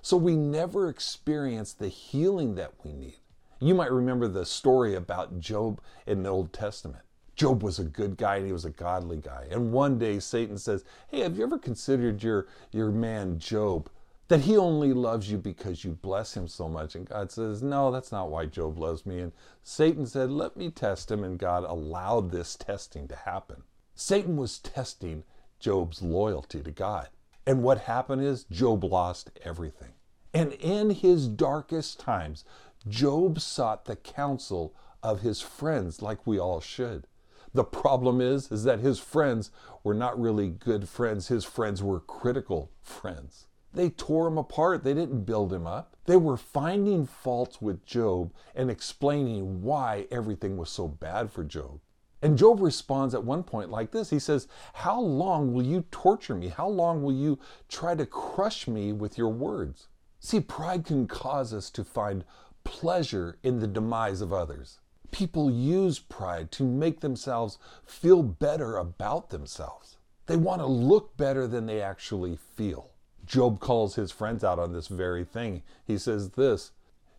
So 0.00 0.16
we 0.16 0.36
never 0.36 0.88
experience 0.88 1.74
the 1.74 1.88
healing 1.88 2.54
that 2.54 2.72
we 2.82 2.94
need. 2.94 3.18
You 3.60 3.74
might 3.74 3.92
remember 3.92 4.26
the 4.26 4.46
story 4.46 4.94
about 4.94 5.38
Job 5.38 5.80
in 6.06 6.22
the 6.22 6.30
Old 6.30 6.52
Testament. 6.52 7.03
Job 7.36 7.62
was 7.62 7.78
a 7.78 7.84
good 7.84 8.16
guy 8.16 8.36
and 8.36 8.46
he 8.46 8.52
was 8.52 8.64
a 8.64 8.70
godly 8.70 9.16
guy. 9.16 9.46
And 9.50 9.72
one 9.72 9.98
day 9.98 10.20
Satan 10.20 10.56
says, 10.56 10.84
Hey, 11.08 11.20
have 11.20 11.36
you 11.36 11.44
ever 11.44 11.58
considered 11.58 12.22
your, 12.22 12.46
your 12.70 12.90
man 12.90 13.38
Job? 13.38 13.90
That 14.28 14.40
he 14.40 14.56
only 14.56 14.92
loves 14.92 15.30
you 15.30 15.36
because 15.36 15.84
you 15.84 15.92
bless 15.92 16.36
him 16.36 16.48
so 16.48 16.68
much. 16.68 16.94
And 16.94 17.08
God 17.08 17.30
says, 17.30 17.62
No, 17.62 17.90
that's 17.90 18.12
not 18.12 18.30
why 18.30 18.46
Job 18.46 18.78
loves 18.78 19.04
me. 19.04 19.20
And 19.20 19.32
Satan 19.62 20.06
said, 20.06 20.30
Let 20.30 20.56
me 20.56 20.70
test 20.70 21.10
him. 21.10 21.24
And 21.24 21.38
God 21.38 21.64
allowed 21.64 22.30
this 22.30 22.56
testing 22.56 23.08
to 23.08 23.16
happen. 23.16 23.64
Satan 23.94 24.36
was 24.36 24.58
testing 24.58 25.24
Job's 25.58 26.02
loyalty 26.02 26.62
to 26.62 26.70
God. 26.70 27.08
And 27.46 27.62
what 27.62 27.78
happened 27.82 28.22
is 28.22 28.44
Job 28.44 28.84
lost 28.84 29.30
everything. 29.42 29.92
And 30.32 30.52
in 30.54 30.90
his 30.90 31.28
darkest 31.28 32.00
times, 32.00 32.44
Job 32.88 33.40
sought 33.40 33.84
the 33.84 33.96
counsel 33.96 34.74
of 35.02 35.20
his 35.20 35.40
friends 35.40 36.02
like 36.02 36.26
we 36.26 36.38
all 36.38 36.60
should. 36.60 37.06
The 37.54 37.64
problem 37.64 38.20
is 38.20 38.50
is 38.50 38.64
that 38.64 38.80
his 38.80 38.98
friends 38.98 39.52
were 39.84 39.94
not 39.94 40.20
really 40.20 40.48
good 40.50 40.88
friends. 40.88 41.28
His 41.28 41.44
friends 41.44 41.82
were 41.82 42.00
critical 42.00 42.72
friends. 42.82 43.46
They 43.72 43.90
tore 43.90 44.26
him 44.26 44.38
apart. 44.38 44.82
They 44.82 44.92
didn't 44.92 45.24
build 45.24 45.52
him 45.52 45.66
up. 45.66 45.96
They 46.06 46.16
were 46.16 46.36
finding 46.36 47.06
faults 47.06 47.62
with 47.62 47.86
Job 47.86 48.32
and 48.54 48.70
explaining 48.70 49.62
why 49.62 50.06
everything 50.10 50.56
was 50.56 50.68
so 50.68 50.88
bad 50.88 51.30
for 51.30 51.44
Job. 51.44 51.80
And 52.20 52.38
Job 52.38 52.60
responds 52.60 53.14
at 53.14 53.24
one 53.24 53.44
point 53.44 53.70
like 53.70 53.92
this 53.92 54.10
He 54.10 54.18
says, 54.18 54.48
How 54.72 55.00
long 55.00 55.52
will 55.52 55.64
you 55.64 55.84
torture 55.92 56.34
me? 56.34 56.48
How 56.48 56.68
long 56.68 57.02
will 57.02 57.12
you 57.12 57.38
try 57.68 57.94
to 57.94 58.06
crush 58.06 58.66
me 58.66 58.92
with 58.92 59.16
your 59.16 59.28
words? 59.28 59.88
See, 60.18 60.40
pride 60.40 60.84
can 60.84 61.06
cause 61.06 61.52
us 61.52 61.70
to 61.70 61.84
find 61.84 62.24
pleasure 62.64 63.38
in 63.42 63.60
the 63.60 63.66
demise 63.66 64.20
of 64.20 64.32
others. 64.32 64.80
People 65.14 65.48
use 65.48 66.00
pride 66.00 66.50
to 66.50 66.64
make 66.64 66.98
themselves 66.98 67.58
feel 67.86 68.20
better 68.20 68.78
about 68.78 69.30
themselves. 69.30 69.96
They 70.26 70.34
want 70.34 70.60
to 70.60 70.66
look 70.66 71.16
better 71.16 71.46
than 71.46 71.66
they 71.66 71.80
actually 71.80 72.36
feel. 72.36 72.90
Job 73.24 73.60
calls 73.60 73.94
his 73.94 74.10
friends 74.10 74.42
out 74.42 74.58
on 74.58 74.72
this 74.72 74.88
very 74.88 75.24
thing. 75.24 75.62
He 75.84 75.98
says 75.98 76.30
this 76.30 76.72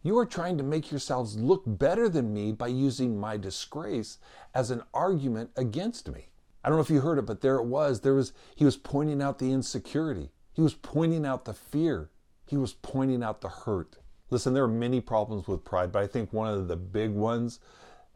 You 0.03 0.17
are 0.17 0.25
trying 0.25 0.57
to 0.57 0.63
make 0.63 0.91
yourselves 0.91 1.37
look 1.37 1.63
better 1.65 2.09
than 2.09 2.33
me 2.33 2.51
by 2.51 2.67
using 2.67 3.17
my 3.17 3.37
disgrace 3.37 4.17
as 4.53 4.71
an 4.71 4.83
argument 4.93 5.51
against 5.55 6.11
me. 6.11 6.27
I 6.65 6.67
don't 6.67 6.77
know 6.77 6.83
if 6.83 6.89
you 6.89 6.99
heard 6.99 7.17
it, 7.17 7.25
but 7.25 7.39
there 7.39 7.55
it 7.55 7.65
was. 7.65 8.01
There 8.01 8.15
was 8.15 8.33
he 8.57 8.65
was 8.65 8.75
pointing 8.75 9.21
out 9.21 9.39
the 9.39 9.53
insecurity. 9.53 10.31
He 10.51 10.61
was 10.61 10.73
pointing 10.73 11.25
out 11.25 11.45
the 11.45 11.53
fear. 11.53 12.09
He 12.45 12.57
was 12.57 12.73
pointing 12.73 13.23
out 13.23 13.39
the 13.39 13.47
hurt. 13.47 13.99
Listen, 14.31 14.53
there 14.53 14.65
are 14.65 14.67
many 14.67 14.99
problems 14.99 15.47
with 15.47 15.63
pride, 15.63 15.93
but 15.93 16.03
I 16.03 16.07
think 16.07 16.33
one 16.33 16.51
of 16.51 16.67
the 16.67 16.75
big 16.75 17.11
ones 17.11 17.61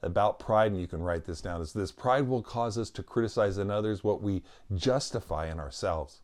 about 0.01 0.39
pride, 0.39 0.72
and 0.72 0.79
you 0.79 0.88
can 0.88 1.01
write 1.01 1.25
this 1.25 1.41
down, 1.41 1.62
is 1.62 1.74
this 1.74 1.91
pride 1.91 2.27
will 2.27 2.41
cause 2.41 2.77
us 2.77 2.89
to 2.91 3.03
criticize 3.03 3.58
in 3.58 3.70
others 3.70 4.03
what 4.03 4.22
we 4.22 4.44
justify 4.75 5.50
in 5.50 5.60
ourselves. 5.60 6.22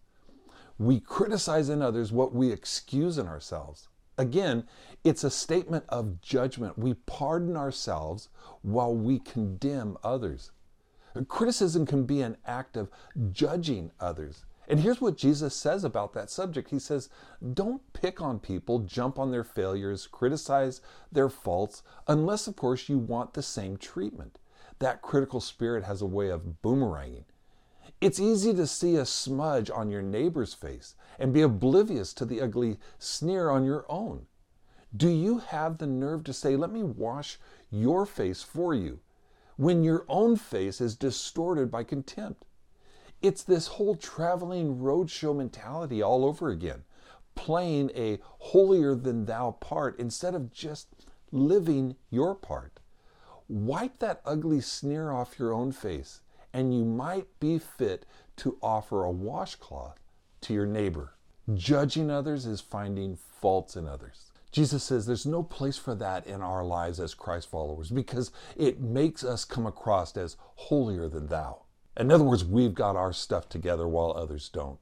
We 0.77 1.00
criticize 1.00 1.70
in 1.70 1.82
others 1.82 2.12
what 2.12 2.34
we 2.34 2.51
excuse 2.51 3.17
in 3.17 3.27
ourselves. 3.27 3.88
Again, 4.17 4.65
it's 5.03 5.24
a 5.24 5.29
statement 5.29 5.86
of 5.89 6.22
judgment. 6.22 6.77
We 6.77 6.94
pardon 6.94 7.58
ourselves 7.58 8.29
while 8.62 8.96
we 8.96 9.20
condemn 9.20 9.98
others. 10.03 10.51
Criticism 11.27 11.86
can 11.86 12.05
be 12.05 12.22
an 12.22 12.38
act 12.46 12.75
of 12.75 12.89
judging 13.32 13.91
others. 14.00 14.46
And 14.67 14.79
here's 14.79 15.01
what 15.01 15.17
Jesus 15.17 15.55
says 15.55 15.84
about 15.84 16.13
that 16.13 16.29
subject. 16.29 16.72
He 16.72 16.79
says, 16.79 17.10
Don't 17.53 17.81
pick 17.93 18.22
on 18.22 18.39
people, 18.39 18.79
jump 18.79 19.19
on 19.19 19.31
their 19.31 19.43
failures, 19.43 20.07
criticize 20.07 20.81
their 21.12 21.29
faults, 21.29 21.84
unless, 22.07 22.48
of 22.48 22.55
course, 22.55 22.89
you 22.89 22.98
want 22.98 23.34
the 23.34 23.43
same 23.43 23.77
treatment. 23.77 24.39
That 24.79 25.01
critical 25.01 25.39
spirit 25.39 25.84
has 25.84 26.01
a 26.01 26.07
way 26.07 26.29
of 26.29 26.62
boomeranging. 26.63 27.25
It's 28.01 28.19
easy 28.19 28.53
to 28.55 28.67
see 28.67 28.95
a 28.98 29.05
smudge 29.05 29.69
on 29.69 29.89
your 29.89 30.01
neighbor's 30.01 30.53
face 30.53 30.95
and 31.17 31.34
be 31.34 31.41
oblivious 31.41 32.13
to 32.15 32.25
the 32.25 32.41
ugly 32.41 32.77
sneer 33.00 33.50
on 33.50 33.63
your 33.63 33.86
own. 33.88 34.25
Do 34.95 35.10
you 35.10 35.39
have 35.39 35.77
the 35.77 35.88
nerve 35.88 36.24
to 36.25 36.34
say, 36.34 36.55
Let 36.55 36.72
me 36.72 36.84
wash 36.84 37.39
your 37.69 38.05
face 38.05 38.41
for 38.41 38.74
you, 38.74 39.00
when 39.57 39.84
your 39.84 40.05
own 40.07 40.36
face 40.36 40.81
is 40.81 40.95
distorted 40.95 41.69
by 41.72 41.84
contempt? 41.84 42.45
It's 43.22 43.43
this 43.43 43.67
whole 43.67 43.95
traveling 43.95 44.77
roadshow 44.77 45.36
mentality 45.36 46.01
all 46.01 46.25
over 46.25 46.50
again, 46.50 46.84
playing 47.36 47.91
a 47.95 48.19
holier 48.39 48.95
than 48.95 49.25
thou 49.25 49.51
part 49.51 50.00
instead 50.00 50.36
of 50.36 50.51
just 50.51 50.88
living 51.31 51.95
your 52.10 52.36
part. 52.36 52.79
Wipe 53.48 54.00
that 54.00 54.22
ugly 54.25 54.62
sneer 54.62 55.12
off 55.12 55.38
your 55.39 55.53
own 55.53 55.72
face, 55.72 56.22
and 56.53 56.74
you 56.74 56.84
might 56.84 57.27
be 57.39 57.60
fit 57.60 58.05
to 58.38 58.57
offer 58.62 59.03
a 59.03 59.12
washcloth 59.12 60.00
to 60.41 60.53
your 60.53 60.65
neighbor. 60.65 61.13
Judging 61.53 62.10
others 62.10 62.45
is 62.45 62.62
finding 62.62 63.15
faults 63.15 63.75
in 63.75 63.88
others. 63.88 64.31
Jesus 64.51 64.84
says 64.84 65.05
there's 65.05 65.25
no 65.25 65.43
place 65.43 65.77
for 65.77 65.93
that 65.95 66.25
in 66.25 66.41
our 66.41 66.63
lives 66.63 67.00
as 67.00 67.13
Christ 67.13 67.50
followers 67.50 67.89
because 67.89 68.31
it 68.55 68.79
makes 68.79 69.24
us 69.24 69.43
come 69.43 69.65
across 69.65 70.15
as 70.15 70.38
holier 70.55 71.10
than 71.10 71.27
thou. 71.27 71.64
In 71.98 72.12
other 72.12 72.25
words, 72.25 72.44
we've 72.44 72.74
got 72.74 72.98
our 72.98 73.14
stuff 73.14 73.48
together 73.48 73.88
while 73.88 74.12
others 74.12 74.50
don't. 74.50 74.80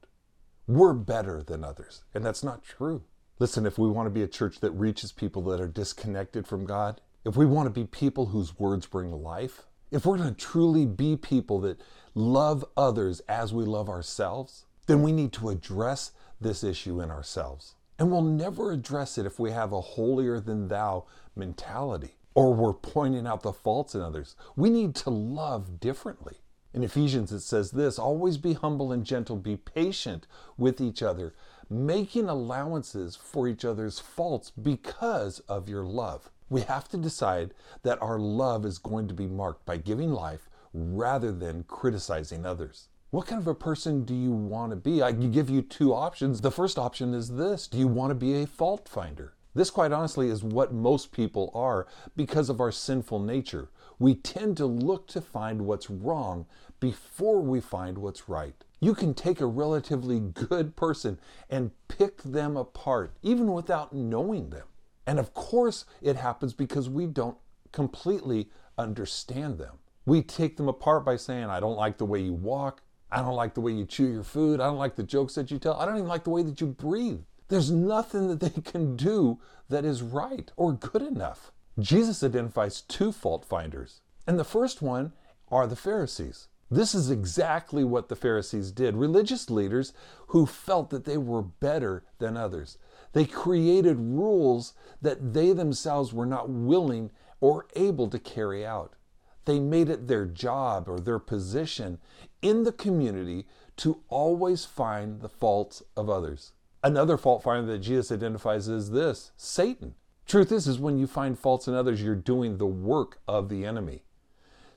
We're 0.66 0.94
better 0.94 1.42
than 1.42 1.62
others, 1.62 2.02
and 2.12 2.24
that's 2.24 2.42
not 2.42 2.64
true. 2.64 3.04
Listen, 3.38 3.66
if 3.66 3.78
we 3.78 3.88
want 3.88 4.06
to 4.06 4.10
be 4.10 4.22
a 4.22 4.28
church 4.28 4.60
that 4.60 4.72
reaches 4.72 5.12
people 5.12 5.42
that 5.42 5.60
are 5.60 5.68
disconnected 5.68 6.46
from 6.46 6.64
God, 6.64 7.00
if 7.24 7.36
we 7.36 7.46
want 7.46 7.66
to 7.66 7.70
be 7.70 7.86
people 7.86 8.26
whose 8.26 8.58
words 8.58 8.86
bring 8.86 9.12
life, 9.12 9.62
if 9.90 10.04
we're 10.04 10.18
going 10.18 10.34
to 10.34 10.40
truly 10.40 10.86
be 10.86 11.16
people 11.16 11.60
that 11.60 11.80
love 12.14 12.64
others 12.76 13.20
as 13.28 13.52
we 13.52 13.64
love 13.64 13.88
ourselves, 13.88 14.64
then 14.86 15.02
we 15.02 15.12
need 15.12 15.32
to 15.34 15.50
address 15.50 16.12
this 16.40 16.64
issue 16.64 17.00
in 17.00 17.10
ourselves. 17.10 17.74
And 17.98 18.10
we'll 18.10 18.22
never 18.22 18.72
address 18.72 19.18
it 19.18 19.26
if 19.26 19.38
we 19.38 19.52
have 19.52 19.72
a 19.72 19.80
holier 19.80 20.40
than 20.40 20.66
thou 20.66 21.06
mentality 21.36 22.16
or 22.34 22.52
we're 22.52 22.72
pointing 22.72 23.26
out 23.26 23.42
the 23.42 23.52
faults 23.52 23.94
in 23.94 24.00
others. 24.00 24.34
We 24.56 24.68
need 24.68 24.94
to 24.96 25.10
love 25.10 25.78
differently. 25.78 26.38
In 26.74 26.82
Ephesians, 26.82 27.30
it 27.30 27.40
says 27.40 27.70
this 27.70 28.00
always 28.00 28.36
be 28.36 28.54
humble 28.54 28.90
and 28.90 29.04
gentle, 29.04 29.36
be 29.36 29.56
patient 29.56 30.26
with 30.58 30.80
each 30.80 31.04
other, 31.04 31.32
making 31.70 32.28
allowances 32.28 33.14
for 33.14 33.46
each 33.46 33.64
other's 33.64 34.00
faults 34.00 34.50
because 34.50 35.38
of 35.48 35.68
your 35.68 35.84
love. 35.84 36.32
We 36.50 36.62
have 36.62 36.88
to 36.88 36.96
decide 36.96 37.54
that 37.84 38.02
our 38.02 38.18
love 38.18 38.66
is 38.66 38.78
going 38.78 39.06
to 39.06 39.14
be 39.14 39.28
marked 39.28 39.64
by 39.64 39.76
giving 39.76 40.12
life 40.12 40.48
rather 40.72 41.30
than 41.30 41.62
criticizing 41.68 42.44
others. 42.44 42.88
What 43.10 43.28
kind 43.28 43.40
of 43.40 43.46
a 43.46 43.54
person 43.54 44.04
do 44.04 44.12
you 44.12 44.32
want 44.32 44.72
to 44.72 44.76
be? 44.76 45.00
I 45.00 45.12
can 45.12 45.30
give 45.30 45.48
you 45.48 45.62
two 45.62 45.94
options. 45.94 46.40
The 46.40 46.50
first 46.50 46.76
option 46.76 47.14
is 47.14 47.36
this 47.36 47.68
Do 47.68 47.78
you 47.78 47.86
want 47.86 48.10
to 48.10 48.16
be 48.16 48.42
a 48.42 48.48
fault 48.48 48.88
finder? 48.88 49.34
This, 49.54 49.70
quite 49.70 49.92
honestly, 49.92 50.28
is 50.28 50.42
what 50.42 50.74
most 50.74 51.12
people 51.12 51.52
are 51.54 51.86
because 52.16 52.50
of 52.50 52.60
our 52.60 52.72
sinful 52.72 53.20
nature. 53.20 53.68
We 53.98 54.14
tend 54.14 54.56
to 54.58 54.66
look 54.66 55.06
to 55.08 55.20
find 55.20 55.62
what's 55.62 55.88
wrong 55.90 56.46
before 56.80 57.40
we 57.40 57.60
find 57.60 57.98
what's 57.98 58.28
right. 58.28 58.54
You 58.80 58.94
can 58.94 59.14
take 59.14 59.40
a 59.40 59.46
relatively 59.46 60.20
good 60.20 60.76
person 60.76 61.18
and 61.48 61.70
pick 61.88 62.22
them 62.22 62.56
apart, 62.56 63.16
even 63.22 63.52
without 63.52 63.94
knowing 63.94 64.50
them. 64.50 64.66
And 65.06 65.18
of 65.18 65.34
course, 65.34 65.84
it 66.02 66.16
happens 66.16 66.52
because 66.52 66.88
we 66.88 67.06
don't 67.06 67.36
completely 67.72 68.50
understand 68.78 69.58
them. 69.58 69.78
We 70.06 70.22
take 70.22 70.56
them 70.56 70.68
apart 70.68 71.04
by 71.04 71.16
saying, 71.16 71.44
I 71.44 71.60
don't 71.60 71.76
like 71.76 71.98
the 71.98 72.04
way 72.04 72.20
you 72.20 72.34
walk. 72.34 72.82
I 73.10 73.18
don't 73.18 73.36
like 73.36 73.54
the 73.54 73.60
way 73.60 73.72
you 73.72 73.86
chew 73.86 74.06
your 74.06 74.22
food. 74.22 74.60
I 74.60 74.66
don't 74.66 74.78
like 74.78 74.96
the 74.96 75.02
jokes 75.02 75.34
that 75.36 75.50
you 75.50 75.58
tell. 75.58 75.74
I 75.74 75.86
don't 75.86 75.96
even 75.96 76.08
like 76.08 76.24
the 76.24 76.30
way 76.30 76.42
that 76.42 76.60
you 76.60 76.66
breathe. 76.66 77.20
There's 77.48 77.70
nothing 77.70 78.28
that 78.28 78.40
they 78.40 78.60
can 78.60 78.96
do 78.96 79.38
that 79.68 79.84
is 79.84 80.02
right 80.02 80.50
or 80.56 80.72
good 80.72 81.02
enough. 81.02 81.52
Jesus 81.78 82.22
identifies 82.22 82.82
two 82.82 83.10
fault 83.10 83.44
finders. 83.44 84.00
And 84.26 84.38
the 84.38 84.44
first 84.44 84.80
one 84.80 85.12
are 85.48 85.66
the 85.66 85.76
Pharisees. 85.76 86.48
This 86.70 86.94
is 86.94 87.10
exactly 87.10 87.84
what 87.84 88.08
the 88.08 88.16
Pharisees 88.16 88.72
did. 88.72 88.96
Religious 88.96 89.50
leaders 89.50 89.92
who 90.28 90.46
felt 90.46 90.90
that 90.90 91.04
they 91.04 91.18
were 91.18 91.42
better 91.42 92.04
than 92.18 92.36
others. 92.36 92.78
They 93.12 93.26
created 93.26 93.98
rules 93.98 94.72
that 95.02 95.34
they 95.34 95.52
themselves 95.52 96.12
were 96.12 96.26
not 96.26 96.48
willing 96.48 97.10
or 97.40 97.66
able 97.76 98.08
to 98.08 98.18
carry 98.18 98.64
out. 98.64 98.94
They 99.44 99.60
made 99.60 99.88
it 99.88 100.08
their 100.08 100.24
job 100.24 100.88
or 100.88 100.98
their 100.98 101.18
position 101.18 101.98
in 102.40 102.64
the 102.64 102.72
community 102.72 103.46
to 103.76 104.00
always 104.08 104.64
find 104.64 105.20
the 105.20 105.28
faults 105.28 105.82
of 105.96 106.08
others. 106.08 106.52
Another 106.82 107.16
fault 107.16 107.42
finder 107.42 107.70
that 107.72 107.78
Jesus 107.78 108.10
identifies 108.10 108.68
is 108.68 108.90
this 108.90 109.32
Satan. 109.36 109.94
Truth 110.26 110.52
is, 110.52 110.66
is 110.66 110.78
when 110.78 110.98
you 110.98 111.06
find 111.06 111.38
faults 111.38 111.68
in 111.68 111.74
others, 111.74 112.02
you're 112.02 112.14
doing 112.14 112.56
the 112.56 112.66
work 112.66 113.18
of 113.28 113.48
the 113.48 113.64
enemy. 113.64 114.04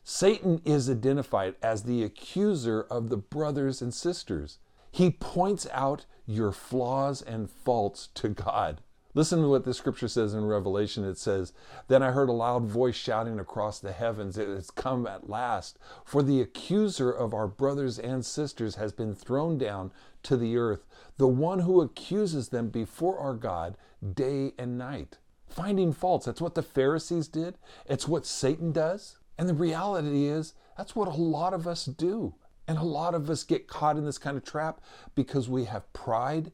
Satan 0.04 0.62
is 0.66 0.90
identified 0.90 1.56
as 1.62 1.84
the 1.84 2.04
accuser 2.04 2.82
of 2.90 3.10
the 3.10 3.18
brothers 3.18 3.82
and 3.82 3.94
sisters. 3.94 4.60
He 4.92 5.10
points 5.10 5.68
out 5.72 6.06
your 6.26 6.52
flaws 6.52 7.22
and 7.22 7.50
faults 7.50 8.08
to 8.16 8.30
God. 8.30 8.82
Listen 9.14 9.42
to 9.42 9.50
what 9.50 9.66
the 9.66 9.74
scripture 9.74 10.08
says 10.08 10.34
in 10.34 10.46
Revelation. 10.46 11.04
It 11.04 11.18
says, 11.18 11.52
Then 11.88 12.04
I 12.04 12.12
heard 12.12 12.30
a 12.30 12.34
loud 12.34 12.66
voice 12.66 12.96
shouting 12.96 13.40
across 13.40 13.80
the 13.80 13.92
heavens, 13.92 14.38
It 14.38 14.48
has 14.48 14.70
come 14.70 15.08
at 15.08 15.30
last, 15.30 15.80
for 16.06 16.22
the 16.22 16.40
accuser 16.40 17.10
of 17.10 17.34
our 17.34 17.48
brothers 17.48 17.98
and 17.98 18.26
sisters 18.26 18.76
has 18.76 18.92
been 18.92 19.16
thrown 19.16 19.58
down 19.58 19.92
to 20.24 20.38
the 20.38 20.56
earth, 20.56 20.86
the 21.18 21.28
one 21.28 21.60
who 21.60 21.82
accuses 21.82 22.50
them 22.50 22.70
before 22.70 23.18
our 23.18 23.34
God 23.34 23.76
day 24.14 24.54
and 24.60 24.78
night. 24.78 25.18
Finding 25.58 25.92
faults, 25.92 26.28
that's 26.28 26.40
what 26.40 26.54
the 26.54 26.62
Pharisees 26.62 27.28
did, 27.28 27.58
it's 27.88 28.08
what 28.08 28.28
Satan 28.28 28.72
does. 28.72 29.18
And 29.40 29.50
the 29.50 29.56
reality 29.56 30.26
is, 30.28 30.54
that's 30.78 30.96
what 30.96 31.08
a 31.08 31.12
lot 31.12 31.52
of 31.52 31.66
us 31.66 31.86
do. 31.86 32.36
And 32.68 32.78
a 32.78 32.84
lot 32.84 33.16
of 33.16 33.28
us 33.28 33.44
get 33.44 33.68
caught 33.68 33.98
in 33.98 34.06
this 34.06 34.20
kind 34.20 34.38
of 34.38 34.46
trap 34.46 34.80
because 35.16 35.50
we 35.50 35.66
have 35.66 35.92
pride 35.94 36.52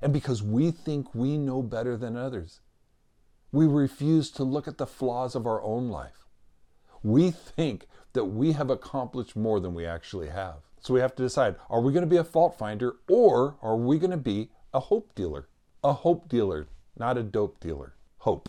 and 0.00 0.14
because 0.14 0.42
we 0.42 0.70
think 0.70 1.14
we 1.14 1.36
know 1.36 1.60
better 1.60 1.94
than 1.94 2.16
others. 2.16 2.60
We 3.52 3.66
refuse 3.66 4.30
to 4.30 4.44
look 4.44 4.66
at 4.66 4.78
the 4.78 4.86
flaws 4.86 5.34
of 5.34 5.46
our 5.46 5.62
own 5.62 5.90
life. 5.90 6.24
We 7.02 7.30
think 7.30 7.86
that 8.14 8.26
we 8.26 8.52
have 8.52 8.70
accomplished 8.70 9.36
more 9.36 9.60
than 9.60 9.74
we 9.74 9.84
actually 9.84 10.28
have. 10.28 10.60
So 10.80 10.94
we 10.94 11.00
have 11.00 11.14
to 11.16 11.22
decide 11.22 11.56
are 11.68 11.82
we 11.82 11.92
going 11.92 12.00
to 12.00 12.06
be 12.06 12.16
a 12.16 12.24
fault 12.24 12.56
finder 12.56 12.96
or 13.10 13.58
are 13.60 13.76
we 13.76 13.98
going 13.98 14.10
to 14.10 14.16
be 14.16 14.48
a 14.72 14.80
hope 14.80 15.14
dealer? 15.14 15.48
A 15.84 15.92
hope 15.92 16.30
dealer, 16.30 16.66
not 16.96 17.18
a 17.18 17.22
dope 17.22 17.60
dealer. 17.60 17.94
Hope. 18.18 18.48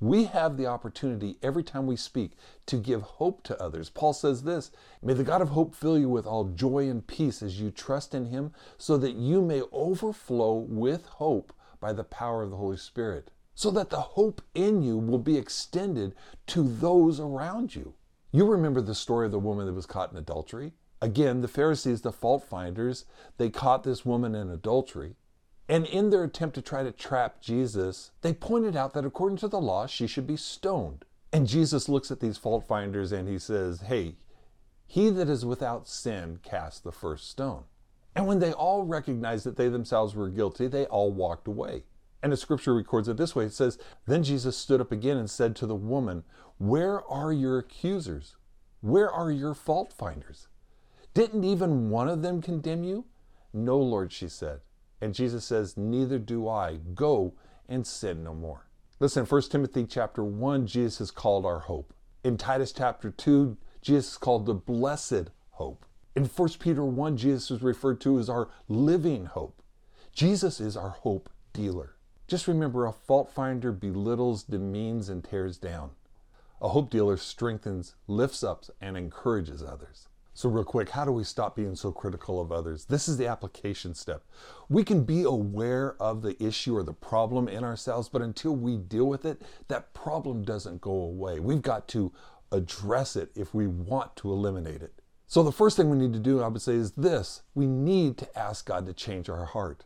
We 0.00 0.24
have 0.24 0.56
the 0.56 0.66
opportunity 0.66 1.36
every 1.42 1.62
time 1.62 1.86
we 1.86 1.94
speak 1.94 2.32
to 2.66 2.76
give 2.76 3.02
hope 3.02 3.44
to 3.44 3.62
others. 3.62 3.88
Paul 3.88 4.12
says 4.12 4.42
this 4.42 4.72
May 5.00 5.12
the 5.12 5.22
God 5.22 5.40
of 5.40 5.50
hope 5.50 5.76
fill 5.76 5.96
you 5.96 6.08
with 6.08 6.26
all 6.26 6.44
joy 6.44 6.88
and 6.88 7.06
peace 7.06 7.40
as 7.40 7.60
you 7.60 7.70
trust 7.70 8.14
in 8.14 8.26
him, 8.26 8.52
so 8.78 8.96
that 8.96 9.14
you 9.14 9.40
may 9.40 9.62
overflow 9.70 10.54
with 10.54 11.06
hope 11.06 11.52
by 11.78 11.92
the 11.92 12.02
power 12.02 12.42
of 12.42 12.50
the 12.50 12.56
Holy 12.56 12.76
Spirit. 12.76 13.30
So 13.54 13.70
that 13.70 13.90
the 13.90 14.00
hope 14.00 14.42
in 14.54 14.82
you 14.82 14.98
will 14.98 15.18
be 15.18 15.36
extended 15.36 16.14
to 16.48 16.62
those 16.62 17.20
around 17.20 17.76
you. 17.76 17.94
You 18.32 18.46
remember 18.46 18.80
the 18.80 18.94
story 18.94 19.26
of 19.26 19.32
the 19.32 19.38
woman 19.38 19.66
that 19.66 19.74
was 19.74 19.86
caught 19.86 20.10
in 20.10 20.16
adultery? 20.16 20.72
Again, 21.02 21.42
the 21.42 21.48
Pharisees, 21.48 22.00
the 22.00 22.12
fault 22.12 22.44
finders, 22.44 23.04
they 23.36 23.50
caught 23.50 23.84
this 23.84 24.06
woman 24.06 24.34
in 24.34 24.48
adultery. 24.48 25.16
And 25.68 25.86
in 25.86 26.10
their 26.10 26.24
attempt 26.24 26.54
to 26.56 26.62
try 26.62 26.82
to 26.82 26.92
trap 26.92 27.40
Jesus, 27.40 28.10
they 28.20 28.32
pointed 28.32 28.76
out 28.76 28.94
that 28.94 29.04
according 29.04 29.38
to 29.38 29.48
the 29.48 29.60
law, 29.60 29.86
she 29.86 30.06
should 30.06 30.26
be 30.26 30.36
stoned. 30.36 31.04
And 31.32 31.46
Jesus 31.46 31.88
looks 31.88 32.10
at 32.10 32.20
these 32.20 32.36
fault 32.36 32.66
finders 32.66 33.12
and 33.12 33.28
he 33.28 33.38
says, 33.38 33.82
Hey, 33.82 34.16
he 34.86 35.08
that 35.10 35.28
is 35.28 35.46
without 35.46 35.88
sin 35.88 36.40
cast 36.42 36.84
the 36.84 36.92
first 36.92 37.30
stone. 37.30 37.64
And 38.14 38.26
when 38.26 38.40
they 38.40 38.52
all 38.52 38.84
recognized 38.84 39.46
that 39.46 39.56
they 39.56 39.68
themselves 39.68 40.14
were 40.14 40.28
guilty, 40.28 40.66
they 40.66 40.84
all 40.86 41.10
walked 41.10 41.48
away. 41.48 41.84
And 42.22 42.30
the 42.30 42.36
scripture 42.36 42.74
records 42.74 43.08
it 43.08 43.16
this 43.16 43.34
way 43.34 43.46
it 43.46 43.54
says, 43.54 43.78
Then 44.06 44.22
Jesus 44.22 44.56
stood 44.56 44.80
up 44.80 44.92
again 44.92 45.16
and 45.16 45.30
said 45.30 45.56
to 45.56 45.66
the 45.66 45.74
woman, 45.74 46.24
Where 46.58 47.02
are 47.08 47.32
your 47.32 47.58
accusers? 47.58 48.36
Where 48.80 49.10
are 49.10 49.30
your 49.30 49.54
fault 49.54 49.92
finders? 49.92 50.48
Didn't 51.14 51.44
even 51.44 51.90
one 51.90 52.08
of 52.08 52.22
them 52.22 52.42
condemn 52.42 52.84
you? 52.84 53.06
No, 53.52 53.78
Lord, 53.78 54.12
she 54.12 54.28
said. 54.28 54.60
And 55.02 55.12
Jesus 55.12 55.44
says, 55.44 55.76
Neither 55.76 56.20
do 56.20 56.48
I. 56.48 56.76
Go 56.94 57.34
and 57.68 57.84
sin 57.84 58.22
no 58.22 58.34
more. 58.34 58.68
Listen, 59.00 59.26
1 59.26 59.42
Timothy 59.50 59.84
chapter 59.84 60.22
1, 60.22 60.68
Jesus 60.68 61.00
is 61.00 61.10
called 61.10 61.44
our 61.44 61.58
hope. 61.58 61.92
In 62.22 62.36
Titus 62.36 62.70
chapter 62.70 63.10
2, 63.10 63.56
Jesus 63.82 64.12
is 64.12 64.16
called 64.16 64.46
the 64.46 64.54
blessed 64.54 65.30
hope. 65.50 65.84
In 66.14 66.26
1 66.26 66.48
Peter 66.60 66.84
1, 66.84 67.16
Jesus 67.16 67.50
is 67.50 67.62
referred 67.62 68.00
to 68.02 68.20
as 68.20 68.28
our 68.28 68.48
living 68.68 69.26
hope. 69.26 69.60
Jesus 70.12 70.60
is 70.60 70.76
our 70.76 70.90
hope 70.90 71.28
dealer. 71.52 71.96
Just 72.28 72.46
remember 72.46 72.86
a 72.86 72.92
fault 72.92 73.28
finder 73.28 73.72
belittles, 73.72 74.44
demeans, 74.44 75.08
and 75.08 75.24
tears 75.24 75.58
down. 75.58 75.90
A 76.60 76.68
hope 76.68 76.90
dealer 76.90 77.16
strengthens, 77.16 77.96
lifts 78.06 78.44
up, 78.44 78.66
and 78.80 78.96
encourages 78.96 79.64
others. 79.64 80.06
So, 80.34 80.48
real 80.48 80.64
quick, 80.64 80.88
how 80.88 81.04
do 81.04 81.12
we 81.12 81.24
stop 81.24 81.56
being 81.56 81.76
so 81.76 81.92
critical 81.92 82.40
of 82.40 82.50
others? 82.50 82.86
This 82.86 83.06
is 83.06 83.18
the 83.18 83.26
application 83.26 83.94
step. 83.94 84.24
We 84.70 84.82
can 84.82 85.04
be 85.04 85.24
aware 85.24 85.94
of 86.00 86.22
the 86.22 86.42
issue 86.42 86.74
or 86.74 86.82
the 86.82 86.94
problem 86.94 87.48
in 87.48 87.64
ourselves, 87.64 88.08
but 88.08 88.22
until 88.22 88.56
we 88.56 88.78
deal 88.78 89.04
with 89.04 89.26
it, 89.26 89.42
that 89.68 89.92
problem 89.92 90.42
doesn't 90.42 90.80
go 90.80 90.92
away. 90.92 91.38
We've 91.38 91.60
got 91.60 91.86
to 91.88 92.12
address 92.50 93.14
it 93.14 93.30
if 93.34 93.52
we 93.52 93.66
want 93.66 94.16
to 94.16 94.32
eliminate 94.32 94.82
it. 94.82 94.94
So, 95.26 95.42
the 95.42 95.52
first 95.52 95.76
thing 95.76 95.90
we 95.90 95.98
need 95.98 96.14
to 96.14 96.18
do, 96.18 96.40
I 96.40 96.48
would 96.48 96.62
say, 96.62 96.74
is 96.74 96.92
this 96.92 97.42
we 97.54 97.66
need 97.66 98.16
to 98.18 98.38
ask 98.38 98.64
God 98.64 98.86
to 98.86 98.94
change 98.94 99.28
our 99.28 99.44
heart. 99.44 99.84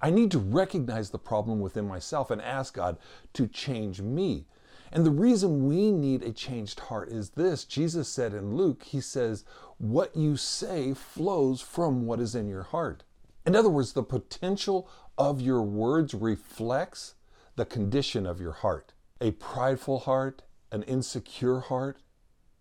I 0.00 0.10
need 0.10 0.30
to 0.32 0.38
recognize 0.38 1.10
the 1.10 1.18
problem 1.18 1.60
within 1.60 1.86
myself 1.86 2.30
and 2.30 2.40
ask 2.40 2.74
God 2.74 2.96
to 3.34 3.46
change 3.46 4.00
me. 4.00 4.46
And 4.92 5.06
the 5.06 5.10
reason 5.10 5.66
we 5.66 5.90
need 5.90 6.22
a 6.22 6.32
changed 6.32 6.78
heart 6.80 7.08
is 7.08 7.30
this 7.30 7.64
Jesus 7.64 8.08
said 8.08 8.34
in 8.34 8.54
Luke, 8.56 8.82
He 8.82 9.00
says, 9.00 9.44
What 9.78 10.14
you 10.14 10.36
say 10.36 10.92
flows 10.92 11.62
from 11.62 12.04
what 12.04 12.20
is 12.20 12.34
in 12.34 12.46
your 12.46 12.64
heart. 12.64 13.04
In 13.46 13.56
other 13.56 13.70
words, 13.70 13.94
the 13.94 14.02
potential 14.02 14.88
of 15.16 15.40
your 15.40 15.62
words 15.62 16.12
reflects 16.12 17.14
the 17.56 17.64
condition 17.64 18.26
of 18.26 18.40
your 18.40 18.52
heart. 18.52 18.92
A 19.20 19.30
prideful 19.32 20.00
heart, 20.00 20.42
an 20.70 20.82
insecure 20.82 21.60
heart, 21.60 22.02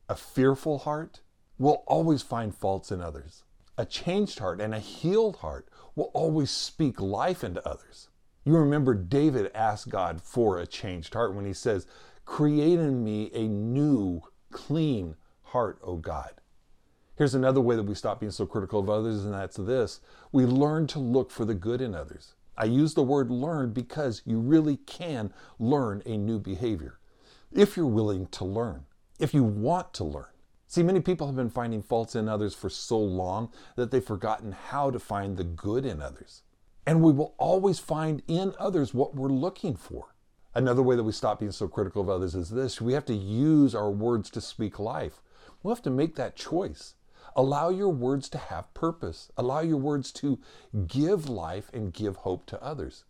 a 0.07 0.15
fearful 0.15 0.79
heart 0.79 1.21
will 1.57 1.83
always 1.85 2.21
find 2.21 2.55
faults 2.55 2.91
in 2.91 3.01
others. 3.01 3.43
A 3.77 3.85
changed 3.85 4.39
heart 4.39 4.59
and 4.61 4.73
a 4.73 4.79
healed 4.79 5.37
heart 5.37 5.67
will 5.95 6.11
always 6.13 6.49
speak 6.49 6.99
life 6.99 7.43
into 7.43 7.67
others. 7.67 8.09
You 8.43 8.57
remember 8.57 8.93
David 8.93 9.51
asked 9.53 9.89
God 9.89 10.21
for 10.21 10.57
a 10.57 10.65
changed 10.65 11.13
heart 11.13 11.35
when 11.35 11.45
he 11.45 11.53
says, 11.53 11.85
Create 12.31 12.79
in 12.79 13.03
me 13.03 13.29
a 13.33 13.45
new, 13.45 14.21
clean 14.53 15.17
heart, 15.43 15.77
O 15.83 15.97
God. 15.97 16.31
Here's 17.17 17.35
another 17.35 17.59
way 17.59 17.75
that 17.75 17.83
we 17.83 17.93
stop 17.93 18.21
being 18.21 18.31
so 18.31 18.45
critical 18.45 18.79
of 18.79 18.89
others, 18.89 19.25
and 19.25 19.33
that's 19.33 19.57
this 19.57 19.99
we 20.31 20.45
learn 20.45 20.87
to 20.87 20.99
look 20.99 21.29
for 21.29 21.43
the 21.43 21.53
good 21.53 21.81
in 21.81 21.93
others. 21.93 22.35
I 22.57 22.65
use 22.65 22.93
the 22.93 23.03
word 23.03 23.29
learn 23.29 23.73
because 23.73 24.21
you 24.23 24.39
really 24.39 24.77
can 24.77 25.33
learn 25.59 26.03
a 26.05 26.15
new 26.15 26.39
behavior 26.39 26.99
if 27.51 27.75
you're 27.75 27.85
willing 27.85 28.27
to 28.27 28.45
learn, 28.45 28.85
if 29.19 29.33
you 29.33 29.43
want 29.43 29.93
to 29.95 30.05
learn. 30.05 30.31
See, 30.67 30.83
many 30.83 31.01
people 31.01 31.27
have 31.27 31.35
been 31.35 31.49
finding 31.49 31.81
faults 31.81 32.15
in 32.15 32.29
others 32.29 32.55
for 32.55 32.69
so 32.69 32.97
long 32.97 33.51
that 33.75 33.91
they've 33.91 34.01
forgotten 34.01 34.53
how 34.53 34.89
to 34.89 34.99
find 34.99 35.35
the 35.35 35.43
good 35.43 35.85
in 35.85 36.01
others. 36.01 36.43
And 36.87 37.03
we 37.03 37.11
will 37.11 37.35
always 37.37 37.79
find 37.79 38.23
in 38.29 38.53
others 38.57 38.93
what 38.93 39.15
we're 39.15 39.27
looking 39.27 39.75
for. 39.75 40.15
Another 40.53 40.83
way 40.83 40.97
that 40.97 41.03
we 41.03 41.13
stop 41.13 41.39
being 41.39 41.53
so 41.53 41.69
critical 41.69 42.01
of 42.01 42.09
others 42.09 42.35
is 42.35 42.49
this 42.49 42.81
we 42.81 42.91
have 42.91 43.05
to 43.05 43.13
use 43.13 43.73
our 43.73 43.89
words 43.89 44.29
to 44.31 44.41
speak 44.41 44.79
life. 44.79 45.21
We'll 45.63 45.73
have 45.73 45.83
to 45.83 45.89
make 45.89 46.15
that 46.15 46.35
choice. 46.35 46.95
Allow 47.37 47.69
your 47.69 47.89
words 47.89 48.27
to 48.29 48.37
have 48.37 48.73
purpose, 48.73 49.31
allow 49.37 49.61
your 49.61 49.77
words 49.77 50.11
to 50.13 50.39
give 50.87 51.29
life 51.29 51.71
and 51.73 51.93
give 51.93 52.17
hope 52.17 52.45
to 52.47 52.61
others. 52.61 53.05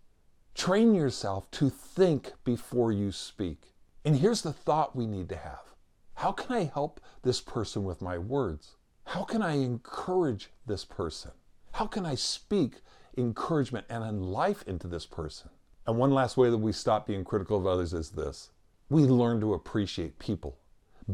Train 0.54 0.94
yourself 0.94 1.50
to 1.52 1.72
think 1.72 2.34
before 2.44 2.92
you 2.92 3.12
speak. 3.12 3.74
And 4.06 4.18
here's 4.18 4.44
the 4.44 4.54
thought 4.54 4.96
we 4.96 5.08
need 5.08 5.28
to 5.30 5.38
have 5.38 5.74
How 6.16 6.32
can 6.32 6.56
I 6.56 6.66
help 6.66 7.02
this 7.24 7.42
person 7.42 7.84
with 7.84 8.04
my 8.04 8.20
words? 8.20 8.76
How 9.06 9.24
can 9.24 9.42
I 9.42 9.54
encourage 9.54 10.52
this 10.68 10.86
person? 10.86 11.32
How 11.72 11.88
can 11.88 12.06
I 12.06 12.14
speak 12.14 12.82
encouragement 13.18 13.88
and 13.90 14.24
life 14.24 14.64
into 14.68 14.88
this 14.88 15.08
person? 15.08 15.50
And 15.88 15.98
one 15.98 16.12
last 16.12 16.38
way 16.38 16.50
that 16.50 16.58
we 16.58 16.72
stop 16.72 17.08
being 17.08 17.24
critical 17.24 17.58
of 17.58 17.66
others 17.66 17.94
is 17.94 18.12
this 18.12 18.52
we 18.90 19.04
learn 19.04 19.40
to 19.40 19.54
appreciate 19.54 20.20
people. 20.20 20.58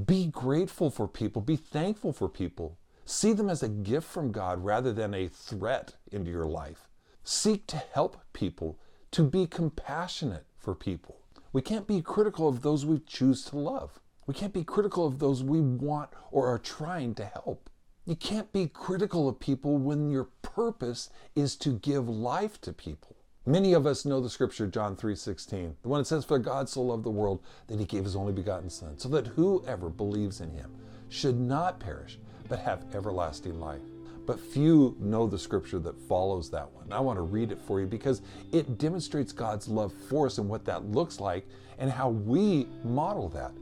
Be 0.06 0.27
grateful 0.27 0.89
for 0.89 1.08
people, 1.08 1.41
be 1.41 1.56
thankful 1.56 2.12
for 2.12 2.27
people. 2.27 2.77
See 3.06 3.34
them 3.34 3.49
as 3.49 3.63
a 3.63 3.69
gift 3.69 4.08
from 4.08 4.32
God 4.32 4.63
rather 4.65 4.91
than 4.91 5.13
a 5.13 5.27
threat 5.30 5.95
into 6.12 6.30
your 6.30 6.45
life. 6.45 6.89
Seek 7.23 7.67
to 7.67 7.77
help 7.77 8.21
people, 8.34 8.77
to 9.12 9.23
be 9.23 9.47
compassionate 9.47 10.45
for 10.58 10.75
people. 10.75 11.17
We 11.53 11.62
can't 11.62 11.88
be 11.88 12.01
critical 12.01 12.47
of 12.47 12.62
those 12.62 12.86
we 12.86 12.99
choose 12.99 13.45
to 13.45 13.58
love. 13.58 13.99
We 14.25 14.34
can't 14.34 14.53
be 14.53 14.63
critical 14.63 15.06
of 15.06 15.19
those 15.19 15.43
we 15.43 15.62
want 15.62 16.10
or 16.32 16.47
are 16.47 16.60
trying 16.60 17.15
to 17.15 17.25
help. 17.25 17.69
You 18.06 18.15
can't 18.15 18.51
be 18.53 18.67
critical 18.67 19.27
of 19.30 19.39
people 19.39 19.77
when 19.77 20.10
your 20.10 20.30
purpose 20.41 21.10
is 21.36 21.56
to 21.58 21.73
give 21.80 22.08
life 22.10 22.60
to 22.62 22.73
people. 22.73 23.16
Many 23.47 23.71
of 23.71 23.88
us 23.88 24.03
know 24.03 24.19
the 24.19 24.29
scripture 24.29 24.67
John 24.67 24.97
3:16, 24.97 25.77
the 25.81 25.88
one 25.88 26.01
that 26.01 26.05
says 26.05 26.25
for 26.25 26.38
God 26.38 26.67
so 26.67 26.81
loved 26.81 27.05
the 27.05 27.10
world 27.10 27.39
that 27.67 27.79
he 27.79 27.86
gave 27.86 28.03
his 28.03 28.13
only 28.13 28.33
begotten 28.33 28.69
son, 28.69 28.97
so 28.97 29.07
that 29.07 29.25
whoever 29.25 29.88
believes 29.88 30.41
in 30.41 30.51
him 30.51 30.69
should 31.07 31.39
not 31.39 31.79
perish 31.79 32.19
but 32.49 32.60
have 32.60 32.93
everlasting 32.93 33.57
life. 33.57 33.79
But 34.25 34.38
few 34.38 34.97
know 34.99 35.27
the 35.27 35.39
scripture 35.39 35.79
that 35.79 35.97
follows 35.97 36.49
that 36.49 36.69
one. 36.73 36.91
I 36.91 36.99
want 36.99 37.15
to 37.19 37.21
read 37.21 37.53
it 37.53 37.62
for 37.62 37.79
you 37.79 37.88
because 37.88 38.21
it 38.51 38.77
demonstrates 38.77 39.31
God's 39.31 39.69
love 39.69 39.93
for 39.93 40.25
us 40.25 40.39
and 40.39 40.49
what 40.49 40.65
that 40.65 40.91
looks 40.91 41.21
like 41.21 41.47
and 41.77 41.89
how 41.89 42.10
we 42.10 42.67
model 42.83 43.29
that. 43.29 43.53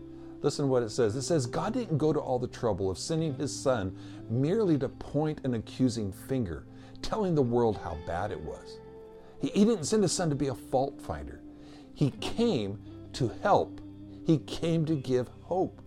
Listen 0.41 0.65
to 0.65 0.71
what 0.71 0.81
it 0.81 0.89
says. 0.89 1.15
It 1.15 1.21
says, 1.21 1.45
God 1.45 1.73
didn't 1.73 1.99
go 1.99 2.11
to 2.11 2.19
all 2.19 2.39
the 2.39 2.47
trouble 2.47 2.89
of 2.89 2.97
sending 2.97 3.35
his 3.35 3.55
son 3.55 3.95
merely 4.31 4.79
to 4.79 4.89
point 4.89 5.41
an 5.43 5.53
accusing 5.53 6.11
finger, 6.11 6.65
telling 7.03 7.35
the 7.35 7.43
world 7.43 7.77
how 7.77 7.95
bad 8.07 8.31
it 8.31 8.41
was. 8.41 8.79
He, 9.45 9.60
he 9.60 9.65
didn't 9.65 9.86
send 9.86 10.01
his 10.01 10.12
son 10.12 10.29
to 10.29 10.36
be 10.36 10.47
a 10.47 10.55
fault 10.55 10.99
finder. 10.99 11.41
He 11.93 12.12
came 12.19 12.79
to 13.13 13.31
help, 13.43 13.79
he 14.25 14.39
came 14.39 14.86
to 14.86 14.95
give 14.95 15.27
hope, 15.41 15.81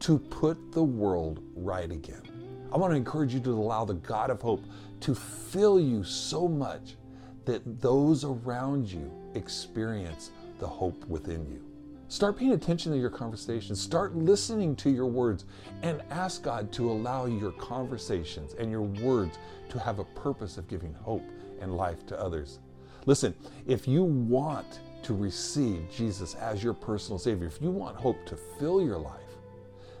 to 0.00 0.18
put 0.18 0.72
the 0.72 0.82
world 0.82 1.42
right 1.54 1.90
again. 1.90 2.22
I 2.70 2.76
want 2.76 2.92
to 2.92 2.96
encourage 2.96 3.32
you 3.32 3.40
to 3.40 3.50
allow 3.50 3.84
the 3.84 3.94
God 3.94 4.30
of 4.30 4.42
hope 4.42 4.62
to 5.00 5.14
fill 5.14 5.80
you 5.80 6.04
so 6.04 6.46
much 6.48 6.96
that 7.44 7.80
those 7.80 8.24
around 8.24 8.90
you 8.90 9.10
experience 9.34 10.30
the 10.58 10.66
hope 10.66 11.04
within 11.06 11.46
you. 11.46 11.64
Start 12.08 12.36
paying 12.36 12.52
attention 12.52 12.92
to 12.92 12.98
your 12.98 13.10
conversations. 13.10 13.80
Start 13.80 14.14
listening 14.14 14.76
to 14.76 14.90
your 14.90 15.06
words 15.06 15.46
and 15.82 16.02
ask 16.10 16.42
God 16.42 16.70
to 16.72 16.90
allow 16.90 17.24
your 17.24 17.52
conversations 17.52 18.54
and 18.58 18.70
your 18.70 18.82
words 18.82 19.38
to 19.70 19.78
have 19.78 19.98
a 19.98 20.04
purpose 20.04 20.58
of 20.58 20.68
giving 20.68 20.92
hope 20.92 21.24
and 21.60 21.74
life 21.74 22.04
to 22.06 22.20
others. 22.20 22.58
Listen, 23.06 23.34
if 23.66 23.88
you 23.88 24.04
want 24.04 24.80
to 25.02 25.14
receive 25.14 25.90
Jesus 25.90 26.34
as 26.36 26.62
your 26.62 26.74
personal 26.74 27.18
Savior, 27.18 27.46
if 27.46 27.60
you 27.60 27.70
want 27.70 27.96
hope 27.96 28.24
to 28.26 28.36
fill 28.58 28.80
your 28.80 28.98
life, 28.98 29.20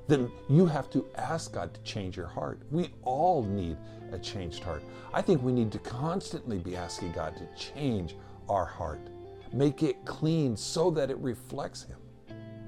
then 0.08 0.30
you 0.48 0.66
have 0.66 0.90
to 0.90 1.06
ask 1.16 1.52
God 1.52 1.74
to 1.74 1.80
change 1.82 2.16
your 2.16 2.26
heart. 2.26 2.60
We 2.70 2.90
all 3.02 3.42
need 3.42 3.76
a 4.12 4.18
changed 4.18 4.62
heart. 4.62 4.82
I 5.12 5.22
think 5.22 5.42
we 5.42 5.52
need 5.52 5.72
to 5.72 5.78
constantly 5.78 6.58
be 6.58 6.76
asking 6.76 7.12
God 7.12 7.36
to 7.36 7.46
change 7.56 8.16
our 8.48 8.64
heart, 8.66 9.00
make 9.52 9.82
it 9.82 10.04
clean 10.04 10.56
so 10.56 10.90
that 10.90 11.10
it 11.10 11.18
reflects 11.18 11.84
Him. 11.84 11.98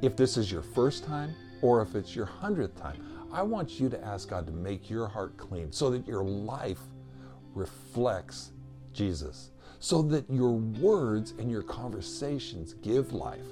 If 0.03 0.17
this 0.17 0.37
is 0.37 0.51
your 0.51 0.63
first 0.63 1.05
time 1.05 1.35
or 1.63 1.83
if 1.83 1.95
it's 1.95 2.15
your 2.15 2.27
hundredth 2.27 2.81
time, 2.81 3.03
I 3.33 3.43
want 3.43 3.81
you 3.81 3.89
to 3.89 4.05
ask 4.05 4.29
God 4.29 4.47
to 4.47 4.53
make 4.53 4.89
your 4.89 5.09
heart 5.09 5.37
clean 5.37 5.73
so 5.73 5.91
that 5.91 6.07
your 6.07 6.23
life 6.23 6.81
reflects 7.55 8.53
Jesus, 8.93 9.51
so 9.81 10.03
that 10.03 10.29
your 10.31 10.53
words 10.53 11.35
and 11.39 11.51
your 11.51 11.63
conversations 11.63 12.75
give 12.83 13.13
life 13.13 13.47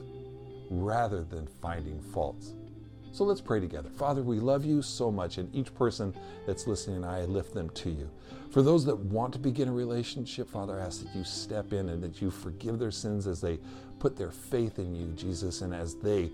rather 0.71 1.25
than 1.25 1.47
finding 1.47 2.01
faults. 2.01 2.55
So 3.13 3.25
let's 3.25 3.43
pray 3.43 3.61
together. 3.61 3.91
Father, 3.91 4.23
we 4.23 4.41
love 4.41 4.65
you 4.65 4.81
so 4.81 5.11
much, 5.11 5.37
and 5.37 5.55
each 5.55 5.75
person 5.75 6.15
that's 6.47 6.67
listening, 6.67 7.05
I 7.05 7.27
lift 7.27 7.53
them 7.53 7.69
to 7.71 7.91
you. 7.91 8.11
For 8.51 8.63
those 8.63 8.87
that 8.87 8.99
want 8.99 9.35
to 9.35 9.39
begin 9.39 9.69
a 9.69 9.73
relationship, 9.73 10.49
Father, 10.49 10.81
I 10.81 10.85
ask 10.85 11.03
that 11.03 11.15
you 11.15 11.23
step 11.23 11.75
in 11.75 11.91
and 11.91 12.03
that 12.03 12.23
you 12.23 12.31
forgive 12.31 12.79
their 12.79 12.91
sins 12.91 13.27
as 13.27 13.41
they 13.41 13.59
put 13.99 14.17
their 14.17 14.31
faith 14.31 14.79
in 14.79 14.95
you, 14.95 15.09
Jesus, 15.09 15.61
and 15.61 15.75
as 15.75 15.95
they 15.97 16.31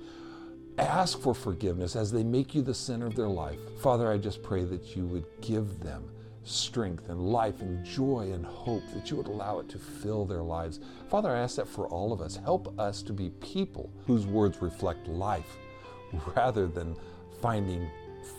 ask 0.79 1.21
for 1.21 1.35
forgiveness, 1.35 1.97
as 1.97 2.13
they 2.13 2.23
make 2.23 2.55
you 2.55 2.63
the 2.63 2.75
center 2.75 3.07
of 3.07 3.17
their 3.17 3.29
life. 3.29 3.59
Father, 3.81 4.11
I 4.11 4.17
just 4.17 4.43
pray 4.45 4.65
that 4.65 4.97
you 4.97 5.05
would 5.07 5.25
give 5.41 5.81
them 5.81 6.09
strength 6.49 7.09
and 7.09 7.21
life 7.21 7.61
and 7.61 7.85
joy 7.85 8.31
and 8.33 8.45
hope, 8.45 8.83
that 8.95 9.11
you 9.11 9.17
would 9.17 9.29
allow 9.29 9.59
it 9.59 9.69
to 9.71 9.79
fill 9.79 10.25
their 10.25 10.43
lives. 10.43 10.81
Father, 11.09 11.31
I 11.31 11.41
ask 11.41 11.57
that 11.57 11.69
for 11.69 11.87
all 11.89 12.13
of 12.13 12.21
us. 12.21 12.37
Help 12.37 12.79
us 12.79 13.03
to 13.03 13.13
be 13.13 13.31
people 13.41 13.91
whose 14.07 14.27
words 14.27 14.61
reflect 14.63 15.07
life 15.09 15.57
rather 16.37 16.67
than 16.67 16.97
finding 17.41 17.89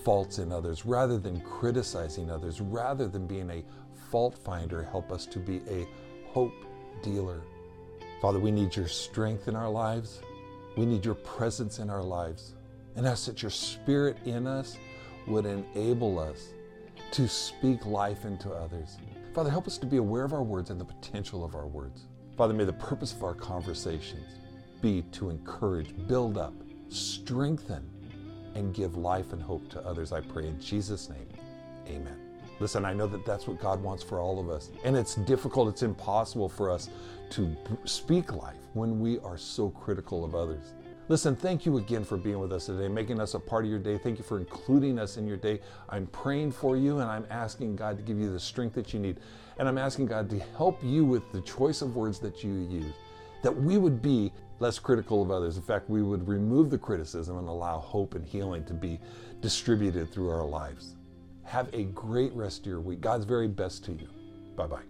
faults 0.04 0.40
in 0.40 0.52
others, 0.52 0.86
rather 0.86 1.18
than 1.18 1.42
criticizing 1.42 2.30
others, 2.30 2.62
rather 2.62 3.08
than 3.08 3.28
being 3.28 3.50
a 3.50 3.64
fault 4.10 4.38
finder. 4.38 4.84
Help 4.84 5.12
us 5.12 5.26
to 5.28 5.40
be 5.40 5.62
a 5.70 5.88
hope 6.28 6.54
dealer. 7.02 7.42
Father, 8.22 8.40
we 8.40 8.52
need 8.52 8.76
your 8.76 8.88
strength 8.88 9.48
in 9.48 9.56
our 9.56 9.70
lives. 9.70 10.22
We 10.76 10.86
need 10.86 11.06
your 11.06 11.16
presence 11.16 11.80
in 11.80 11.90
our 11.90 12.04
lives. 12.04 12.54
And 12.96 13.08
ask 13.08 13.26
that 13.28 13.42
your 13.42 13.52
spirit 13.52 14.18
in 14.26 14.46
us 14.46 14.78
would 15.28 15.46
enable 15.46 16.20
us 16.20 16.54
to 17.12 17.28
speak 17.28 17.86
life 17.86 18.26
into 18.26 18.52
others. 18.52 18.98
Father, 19.34 19.50
help 19.50 19.68
us 19.68 19.78
to 19.78 19.86
be 19.86 19.98
aware 19.98 20.24
of 20.24 20.34
our 20.34 20.44
words 20.44 20.70
and 20.70 20.80
the 20.80 20.86
potential 20.86 21.44
of 21.44 21.56
our 21.56 21.68
words. 21.68 22.06
Father, 22.36 22.54
may 22.54 22.64
the 22.64 22.74
purpose 22.74 23.14
of 23.14 23.24
our 23.24 23.34
conversations 23.34 24.36
be 24.82 25.02
to 25.12 25.30
encourage, 25.30 25.94
build 26.08 26.38
up, 26.38 26.54
strengthen, 26.90 27.90
and 28.56 28.74
give 28.74 28.96
life 28.96 29.34
and 29.34 29.42
hope 29.42 29.70
to 29.70 29.86
others. 29.86 30.12
I 30.12 30.22
pray 30.22 30.48
in 30.48 30.60
Jesus' 30.60 31.10
name. 31.10 31.28
Amen. 31.88 32.18
Listen, 32.60 32.84
I 32.84 32.94
know 32.94 33.08
that 33.08 33.26
that's 33.26 33.48
what 33.48 33.60
God 33.60 33.82
wants 33.82 34.04
for 34.04 34.20
all 34.20 34.40
of 34.40 34.50
us. 34.50 34.70
And 34.84 34.96
it's 34.96 35.16
difficult, 35.16 35.70
it's 35.70 35.84
impossible 35.84 36.50
for 36.50 36.70
us 36.70 36.90
to 37.32 37.56
speak 37.86 38.34
life 38.34 38.58
when 38.74 39.00
we 39.00 39.20
are 39.20 39.38
so 39.38 39.70
critical 39.70 40.26
of 40.26 40.36
others. 40.36 40.74
Listen, 41.10 41.36
thank 41.36 41.66
you 41.66 41.78
again 41.78 42.04
for 42.04 42.18
being 42.18 42.38
with 42.38 42.54
us 42.54 42.68
today, 42.68 42.88
making 42.88 43.20
us 43.20 43.34
a 43.34 43.40
part 43.40 43.66
of 43.66 43.72
your 43.72 43.80
day. 43.80 43.98
Thank 43.98 44.20
you 44.20 44.24
for 44.24 44.38
including 44.38 45.00
us 45.00 45.18
in 45.18 45.26
your 45.28 45.38
day. 45.38 45.60
I'm 45.90 46.06
praying 46.06 46.52
for 46.52 46.78
you 46.78 47.00
and 47.00 47.10
I'm 47.10 47.26
asking 47.32 47.76
God 47.78 47.98
to 47.98 48.04
give 48.04 48.20
you 48.20 48.32
the 48.32 48.40
strength 48.40 48.76
that 48.76 48.94
you 48.94 49.00
need. 49.00 49.18
And 49.58 49.68
I'm 49.68 49.80
asking 49.80 50.06
God 50.06 50.30
to 50.30 50.40
help 50.56 50.80
you 50.84 51.04
with 51.04 51.24
the 51.32 51.42
choice 51.42 51.82
of 51.82 51.96
words 51.96 52.20
that 52.20 52.44
you 52.44 52.54
use, 52.54 52.94
that 53.42 53.52
we 53.52 53.80
would 53.80 54.04
be 54.04 54.32
less 54.60 54.78
critical 54.78 55.24
of 55.24 55.32
others. 55.32 55.58
In 55.58 55.64
fact, 55.64 55.90
we 55.90 56.04
would 56.04 56.28
remove 56.28 56.70
the 56.70 56.78
criticism 56.78 57.40
and 57.40 57.48
allow 57.48 57.80
hope 57.80 58.14
and 58.14 58.24
healing 58.24 58.64
to 58.66 58.76
be 58.76 59.00
distributed 59.42 60.12
through 60.12 60.30
our 60.30 60.46
lives. 60.46 60.96
Have 61.44 61.74
a 61.74 61.86
great 61.86 62.32
rest 62.34 62.62
of 62.62 62.66
your 62.68 62.82
week. 62.82 63.02
God's 63.02 63.26
very 63.26 63.48
best 63.48 63.84
to 63.86 63.94
you. 63.94 64.10
Bye 64.56 64.68
bye. 64.68 64.89